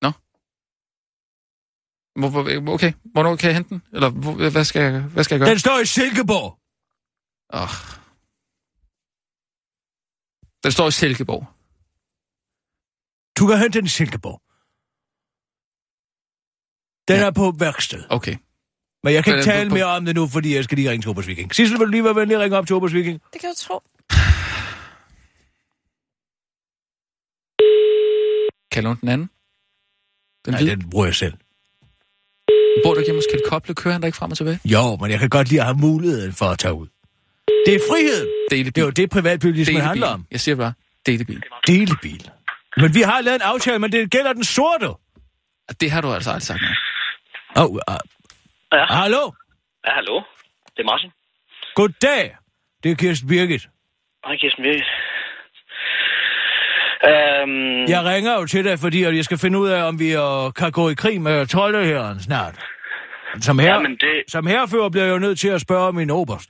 [0.04, 0.10] Nå.
[2.20, 2.30] Hvor-
[2.62, 3.82] hvor- Okay, hvornår kan jeg hente den?
[3.94, 5.50] Eller hvor- hvad skal jeg, hvad skal jeg gøre?
[5.50, 6.50] Den står i Silkeborg.
[7.62, 7.74] Oh.
[10.64, 11.46] Den står i Silkeborg.
[13.38, 14.42] Du kan hente den i Silkeborg.
[17.08, 17.26] Den Ja.
[17.26, 18.04] er på værksted.
[18.10, 18.36] Okay.
[19.04, 21.02] Men jeg kan ikke tale på- mere om det nu, fordi jeg skal lige ringe
[21.04, 21.56] til Obers Viking.
[21.56, 23.22] Sissel, vil du lige være venlig at ringe op til Obers Viking?
[23.34, 23.80] Det kan du tro.
[28.72, 29.30] Kan jeg låne den anden?
[30.46, 30.76] Den Nej, hvide?
[30.76, 31.34] den bruger jeg selv.
[32.84, 33.76] Bor du ikke hjemme hos Koble?
[33.76, 34.60] Kører han der ikke frem og tilbage?
[34.66, 36.88] Jo, men jeg kan godt lide at have muligheden for at tage ud.
[37.66, 37.80] Det er.
[38.52, 38.76] Delebil.
[38.76, 40.26] Det er jo det, privatbilismen handler om.
[40.32, 40.74] Jeg siger bare,
[41.06, 41.44] delebil.
[41.68, 42.32] Delebil.
[42.82, 44.88] Men vi har lavet en aftale, men det gælder den sorte.
[45.82, 46.78] Det har du altså aldrig sagt noget.
[47.70, 47.80] Oh, uh,
[48.74, 48.86] Ja.
[48.86, 49.32] hallo?
[49.86, 50.16] Ja, hallo.
[50.78, 51.12] Det er Martin.
[51.76, 52.38] Goddag.
[52.84, 53.68] Det er Kirsten Birgit.
[54.26, 54.84] Hej, Kirsten Birgit.
[57.10, 60.52] Øhm, Jeg ringer jo til dig, fordi jeg skal finde ud af, om vi uh,
[60.54, 62.56] kan gå i krig med troldeherren snart.
[63.42, 66.50] Som, her, Jamen, det- som herfører bliver jeg jo nødt til at spørge min oberst,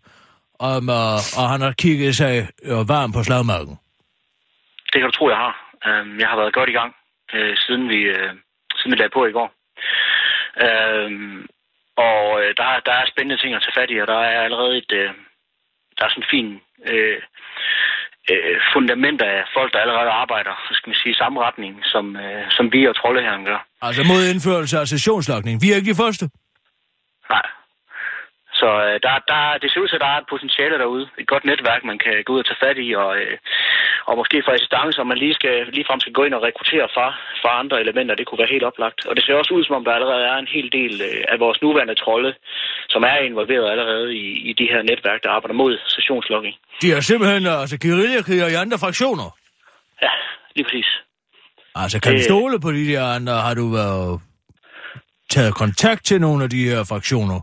[0.60, 0.96] om uh,
[1.40, 3.78] og han har kigget sig uh, varm på slagmarken.
[4.94, 5.67] det kan du tro, jeg har.
[5.86, 6.96] Øhm, jeg har været godt i gang,
[7.34, 8.32] øh, siden, vi, øh,
[8.78, 9.50] siden vi lagde på i går.
[10.66, 11.48] Øhm,
[11.98, 14.42] og øh, der, er- der er spændende ting at tage fat i, og der er
[14.48, 14.92] allerede et...
[14.92, 15.10] Øh,
[15.98, 16.48] der er sådan en fin
[16.92, 17.22] øh,
[18.32, 22.16] øh, fundament af folk, der allerede arbejder, så skal man sige, i samme retning, som,
[22.16, 23.66] øh, som vi og troldeherren gør.
[23.82, 25.62] Altså mod indførelse af sessionslokning.
[25.62, 26.26] Vi er ikke de første.
[27.30, 27.46] Nej.
[28.62, 31.06] Så øh, der, der, det ser ud til, at der er et potentiale derude.
[31.22, 33.36] Et godt netværk, man kan gå ud og tage fat i, og, øh,
[34.10, 37.08] og måske få assistance, om man lige skal, ligefrem skal gå ind og rekruttere fra,
[37.42, 38.16] fra andre elementer.
[38.16, 39.00] Det kunne være helt oplagt.
[39.10, 41.38] Og det ser også ud, som om der allerede er en hel del øh, af
[41.44, 42.32] vores nuværende trolde,
[42.94, 46.56] som er involveret allerede i, i de her netværk, der arbejder mod sessionslokking.
[46.82, 49.28] De er simpelthen altså, guerillakriger i andre fraktioner.
[50.06, 50.12] Ja,
[50.56, 50.90] lige præcis.
[51.76, 53.34] Altså, kan du Det- stole på de der andre?
[53.48, 54.22] Har du været
[55.30, 57.40] taget kontakt til nogle af de her fraktioner?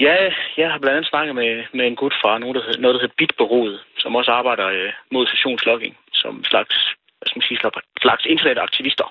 [0.00, 0.16] Ja,
[0.60, 3.00] jeg har blandt andet snakket med, med en gut fra noget, der hedder, noget, der
[3.00, 6.74] hedder Bitbureauet, som også arbejder øh, mod sessionslogging som slags,
[7.18, 7.60] hvad skal man sige,
[8.04, 9.08] slags, internetaktivister.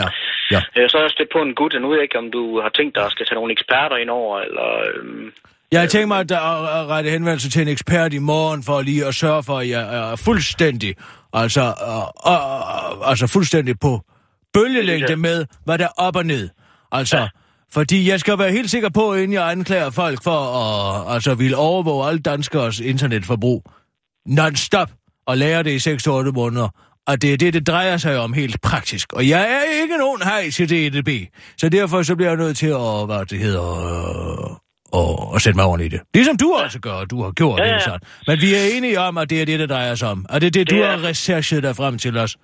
[0.00, 0.08] Ja,
[0.54, 0.60] ja.
[0.76, 2.60] Øh, så er jeg stødt på en gut, og nu ved jeg ikke, om du
[2.60, 4.68] har tænkt dig at skal tage nogle eksperter ind over, eller...
[4.86, 5.32] Øhm,
[5.72, 9.06] Jeg har tænkt mig at, at, rette henvendelse til en ekspert i morgen for lige
[9.06, 10.94] at sørge for, at jeg er fuldstændig,
[11.32, 14.00] altså, uh, uh, altså fuldstændig på
[14.54, 16.48] bølgelængde med, hvad der er op og ned.
[16.92, 17.28] Altså, ja.
[17.72, 21.56] Fordi jeg skal være helt sikker på, inden jeg anklager folk for at altså, ville
[21.56, 23.62] overvåge alle danskers internetforbrug
[24.28, 24.90] non-stop
[25.26, 26.68] og lære det i 6-8 måneder,
[27.06, 29.12] og det er det, det drejer sig om helt praktisk.
[29.12, 31.08] Og jeg er ikke nogen hej til DDB,
[31.58, 34.56] så derfor så bliver jeg nødt til at, hvad det hedder, øh,
[34.92, 36.04] og, og sætte mig ordentligt i det.
[36.14, 37.84] Ligesom du også gør, og du har gjort Ja, ja, det ja.
[37.84, 38.00] sådan.
[38.26, 40.26] Men vi er enige om, at det er det, det drejer sig om.
[40.28, 42.36] Og det er det, du Det er- har researchet dig frem til os.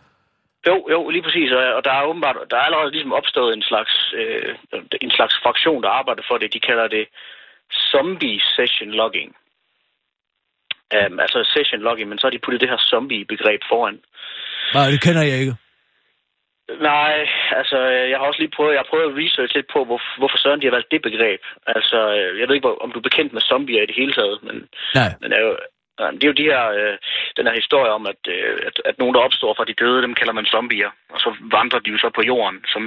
[0.67, 1.53] Jo, jo, lige præcis.
[1.53, 4.57] Og, der er åbenbart, der er allerede ligesom opstået en slags, øh,
[5.01, 6.55] en slags fraktion, der arbejder for det.
[6.55, 7.07] De kalder det
[7.91, 9.37] zombie session logging.
[10.97, 14.01] Um, altså session logging, men så har de puttet det her zombie-begreb foran.
[14.75, 15.55] Nej, det kender jeg ikke.
[16.81, 17.29] Nej,
[17.61, 20.01] altså, øh, jeg har også lige prøvet, jeg har prøvet at research lidt på, hvor,
[20.19, 21.43] hvorfor søren de har valgt det begreb.
[21.67, 24.39] Altså, øh, jeg ved ikke, om du er bekendt med zombier i det hele taget,
[24.43, 24.57] men,
[24.95, 25.11] Nej.
[25.21, 25.57] men er jo,
[26.01, 26.97] nej, det er jo de her, øh,
[27.37, 30.15] den her historie om, at, øh, at, at nogen, der opstår fra de døde, dem
[30.15, 30.91] kalder man zombier.
[31.15, 32.83] Og så vandrer de jo så på jorden som,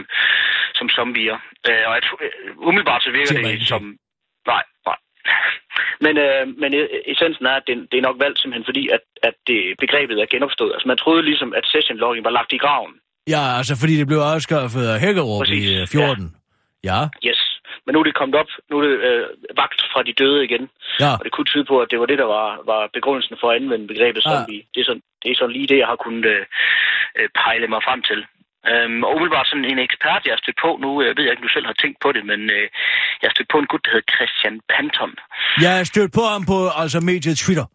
[0.76, 1.38] som zombier.
[1.70, 3.68] Øh, og at, øh, umiddelbart så virker det ingenting.
[3.68, 3.84] som...
[4.54, 4.98] Nej, nej.
[6.06, 9.04] Men, øh, men øh, essensen er, at det, det er nok valgt simpelthen fordi, at,
[9.24, 10.74] at det, begrebet er genopstået.
[10.74, 12.94] Altså man troede ligesom, at session logging var lagt i graven.
[13.28, 16.36] Ja, altså fordi det blev afskaffet af Hækkerup Præcis, i øh, 14.
[16.84, 17.00] Ja.
[17.28, 17.55] Yes.
[17.86, 19.24] Men nu er det kommet op, nu er det øh,
[19.62, 20.64] vagt fra de døde igen.
[21.04, 21.12] Ja.
[21.20, 23.56] Og det kunne tyde på, at det var det, der var, var begrundelsen for at
[23.60, 24.32] anvende begrebet Ah.
[24.32, 24.62] zombie.
[24.74, 26.44] Det, er sådan, det er sådan lige det, jeg har kunnet øh,
[27.18, 28.20] øh, pejle mig frem til.
[28.72, 31.42] Øhm, og umiddelbart sådan en ekspert, jeg har stødt på, nu øh, ved jeg ikke,
[31.44, 32.66] om du selv har tænkt på det, men øh,
[33.22, 35.12] jeg har stødt på en gut, der hedder Christian Panton.
[35.66, 37.68] Jeg er stødt på ham på altså mediet Twitter.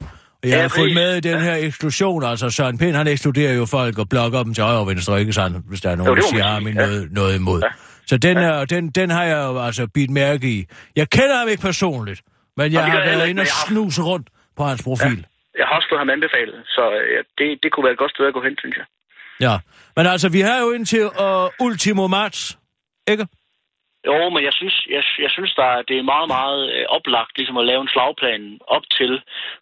[0.43, 2.23] Og jeg Ja, har fulgt med i den her eksklusion.
[2.33, 5.33] Altså Søren Pind, han ekskluderer jo folk og blokker dem til højre og venstre, ikke
[5.33, 5.57] sandt?
[5.71, 6.73] Hvis der er nogen, Jo, der siger ham ja.
[6.73, 7.61] noget, noget imod.
[7.67, 7.71] Ja.
[8.11, 10.59] Så den, er, den, den har jeg jo altså bidt mærke i.
[10.97, 12.21] Jeg kender ham ikke personligt,
[12.57, 15.21] men jeg har været inde og snuse rundt på hans profil.
[15.59, 16.83] Jeg har også fået ham anbefalet, så
[17.39, 18.87] det, det kunne være et godt sted at gå hen, synes jeg.
[19.47, 19.55] Ja.
[19.97, 22.59] Men altså, vi har jo indtil uh, ultimo marts,
[23.13, 23.27] ikke?
[24.07, 27.33] Jo, men jeg synes, jeg, jeg synes der, er- det er meget, meget øh, oplagt
[27.39, 28.43] ligesom at lave en slagplan
[28.77, 29.13] op til,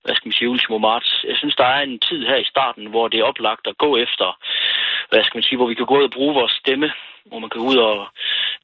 [0.02, 1.10] hvad skal man sige, ultimo marts.
[1.30, 3.90] Jeg synes, der er en tid her i starten, hvor det er oplagt at gå
[4.06, 4.28] efter,
[5.10, 6.88] hvad skal man sige, hvor vi kan gå ud og bruge vores stemme,
[7.28, 7.98] hvor man kan gå ud og,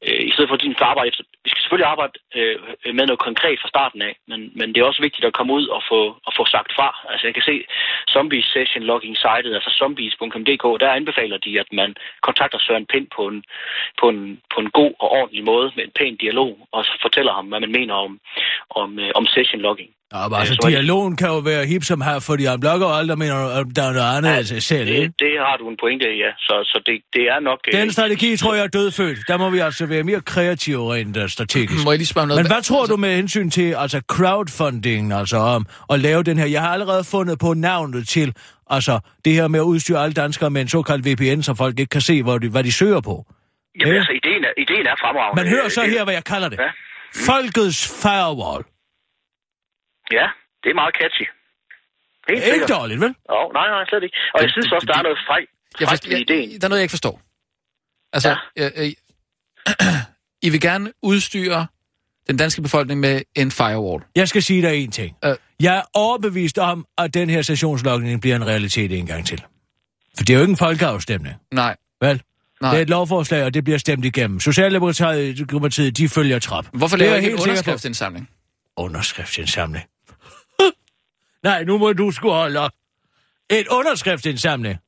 [0.06, 2.56] øh, i stedet for at din arbejde efter, vi skal selvfølgelig arbejde øh,
[2.98, 5.66] med noget konkret fra starten af, men, men det er også vigtigt at komme ud
[5.76, 6.88] og få, og få sagt fra.
[7.10, 7.64] Altså jeg kan se
[8.14, 13.22] zombie session logging sitet, altså zombies.dk, der anbefaler de, at man kontakter Søren Pind på
[13.28, 13.44] en,
[14.00, 17.32] på en, på en god og ordentlig måde med en pæn dialog, og så fortæller
[17.32, 18.20] ham, hvad man mener om,
[18.70, 19.90] om, øh, om session logging.
[20.14, 22.86] Ja, men altså, så det- dialogen kan jo være hip som her, fordi han blokker
[22.86, 25.02] og aldrig mener, at der er noget andet af sig selv, ikke?
[25.02, 26.30] Det, det har du en pointe i, ja.
[26.38, 27.58] Så, så det, det er nok...
[27.74, 29.18] øh, Den strategi tror jeg er dødfødt.
[29.28, 31.84] Der må vi altså være mere kreative rent øh, strategisk.
[31.84, 32.42] Må jeg lige spørge noget?
[32.42, 36.46] Men hvad tror du med hensyn til altså crowdfunding, altså om at lave den her?
[36.46, 38.34] Jeg har allerede fundet på navnet til
[38.70, 41.90] altså det her med at udstyre alle danskere med en såkaldt VPN, så folk ikke
[41.90, 43.24] kan se, hvor de, hvad de søger på.
[43.80, 43.98] Jamen, Ja.
[43.98, 45.42] altså, ideen er, ideen er fremragende.
[45.42, 46.58] Men hør så Øh, her, hvad jeg kalder det.
[46.58, 46.70] Ja.
[47.32, 48.64] Folkets firewall.
[50.18, 50.26] Ja,
[50.62, 51.26] det er meget catchy.
[52.28, 52.68] Helt Ikke sikkert.
[52.78, 53.12] dårligt, vel?
[53.32, 54.16] Jo, nej, nej, slet ikke.
[54.34, 55.42] Og jeg synes også, der er noget frej,
[55.80, 56.60] Jeg forstår, jeg, ideen.
[56.60, 57.16] der er noget, jeg ikke forstår.
[58.12, 58.64] Altså, ja.
[58.64, 58.92] øh, øh,
[60.46, 61.66] I vil gerne udstyre
[62.28, 64.04] den danske befolkning med en firewall.
[64.16, 65.16] Jeg skal sige dig en ting.
[65.24, 65.34] Øh.
[65.60, 69.44] Jeg er overbevist om, at den her sessionslogning bliver en realitet en gang til.
[70.16, 72.22] For det er jo ikke en folkeafstemning, Nej, vel?
[72.60, 72.70] nej.
[72.70, 74.40] Det er et lovforslag, og det bliver stemt igennem.
[74.40, 76.66] Socialdemokratiet, de følger trap.
[76.72, 77.70] Hvorfor Det er laver jeg I ikke en helt sikker på.
[77.70, 78.30] underskriftsindsamling?
[78.76, 79.84] Underskriftsindsamling.
[81.44, 82.70] Nej, nu må du sgu holde op.
[83.50, 84.78] Et underskriftsindsamling.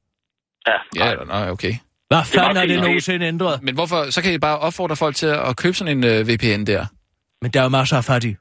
[0.66, 1.74] Ja, Ja, eller, nej, okay.
[2.10, 3.62] Hvad fanden har det nogensinde ændret?
[3.62, 6.62] Men hvorfor, så kan I bare opfordre folk til at købe sådan en uh, VPN
[6.72, 6.82] der.
[7.42, 8.36] Men der er jo masser af fattige,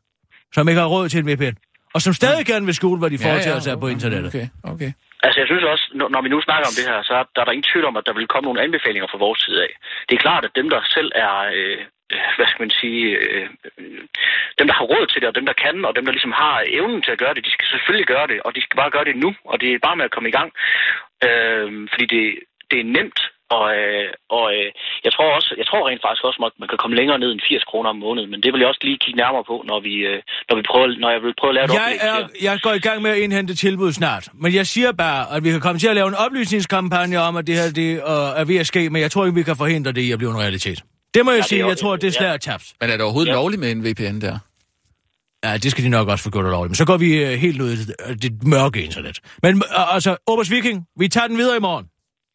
[0.53, 1.55] som ikke har råd til en VPN.
[1.95, 4.29] Og som stadig gerne vil skjule, hvad de foretager sig på internettet.
[4.35, 4.91] Okay, okay.
[5.25, 7.41] Altså, jeg synes også, når, når vi nu snakker om det her, så er der
[7.41, 9.71] er ingen tvivl om, at der vil komme nogle anbefalinger fra vores side af.
[10.07, 11.79] Det er klart, at dem, der selv er, øh, øh,
[12.37, 14.01] hvad skal man sige, øh, øh,
[14.59, 16.63] dem, der har råd til det, og dem, der kan, og dem, der ligesom har
[16.67, 19.05] evnen til at gøre det, de skal selvfølgelig gøre det, og de skal bare gøre
[19.09, 20.49] det nu, og det er bare med at komme i gang.
[21.27, 22.23] Øh, fordi det,
[22.71, 23.19] det er nemt,
[23.57, 24.69] og, øh, og øh,
[25.05, 27.41] jeg tror også, jeg tror rent faktisk også, at man kan komme længere ned end
[27.49, 29.93] 80 kroner om måneden, men det vil jeg også lige kigge nærmere på, når vi,
[30.11, 32.17] øh, når vi prøver, når jeg vil prøve at lave et Jeg, oplæg er,
[32.49, 34.25] jeg går i gang med at indhente tilbud snart.
[34.43, 37.47] Men jeg siger bare, at vi kan komme til at lave en oplysningskampagne om, at
[37.47, 39.91] det her det, uh, er ved at ske, men jeg tror ikke, vi kan forhindre
[39.91, 40.79] det i at blive en realitet.
[41.15, 42.31] Det må jeg Ja, sige, jeg tror, det er ja.
[42.31, 42.65] slet tabt.
[42.81, 43.35] Men er det overhovedet Ja.
[43.35, 44.37] lovligt med en VPN der?
[45.45, 46.69] Ja, det skal de nok også få gjort lovligt.
[46.71, 49.19] Men så går vi uh, helt ud i det, det mørke internet.
[49.43, 51.85] Men uh, altså, Obers Viking, vi tager den videre i morgen.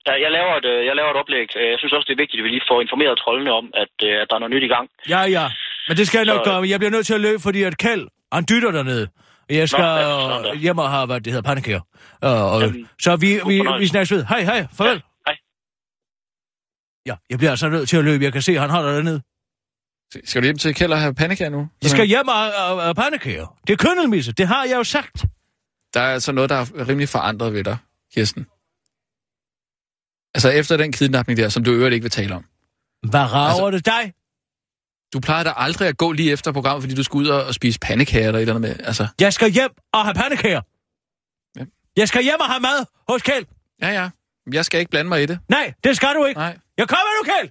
[0.06, 1.48] Ja, jeg laver, et, øh, jeg laver et oplæg.
[1.56, 3.94] Øh, Jeg synes også, det er vigtigt, at vi lige får informeret trollene om, at,
[4.08, 4.86] øh, at der er noget nyt i gang.
[5.14, 5.44] Ja, ja.
[5.88, 7.74] Men det skal jeg nok Så- gøre, jeg bliver nødt til at løbe, fordi at
[7.78, 8.04] Kjeld,
[8.36, 9.04] han dytter dernede.
[9.60, 10.50] Jeg skal ja, der.
[10.52, 11.80] øh, hjem og have, hvad det hedder, pandekager.
[12.22, 14.22] Og, og, Jamen, så vi, vi, vi snakkes ved.
[14.32, 14.92] Hej, hej, farvel.
[14.94, 15.00] Ja.
[17.06, 18.24] Ja, jeg bliver altså nødt til at løbe.
[18.24, 19.22] Jeg kan se, at han holder dernede.
[20.24, 21.68] Skal du hjem til Kjeld og have pandekager nu?
[21.82, 23.58] Jeg skal hjem og have og pandekager.
[23.66, 25.24] Det er køndelmisse, det har jeg jo sagt.
[25.94, 27.76] Der er altså noget, der er rimelig forandret ved dig,
[28.14, 28.46] Kirsten.
[30.34, 32.44] Altså efter den kidnapning der, som du øvrigt ikke vil tale om.
[33.10, 33.70] Hvad rager altså...
[33.70, 34.12] det dig?
[35.12, 37.54] Du plejer da aldrig at gå lige efter programmet, fordi du skal ud og og
[37.54, 38.86] spise pandekager eller et eller andet med.
[38.86, 40.60] Altså, Jeg skal hjem og have pandekager.
[41.56, 41.64] Ja.
[41.96, 43.46] Jeg skal hjem og have mad hos Kjeld.
[43.82, 44.10] ja, ja.
[44.52, 45.38] Jeg skal ikke blande mig i det.
[45.48, 46.38] Nej, det skal du ikke.
[46.40, 46.58] Nej.
[46.80, 47.48] Jeg kommer nu, Kjeld.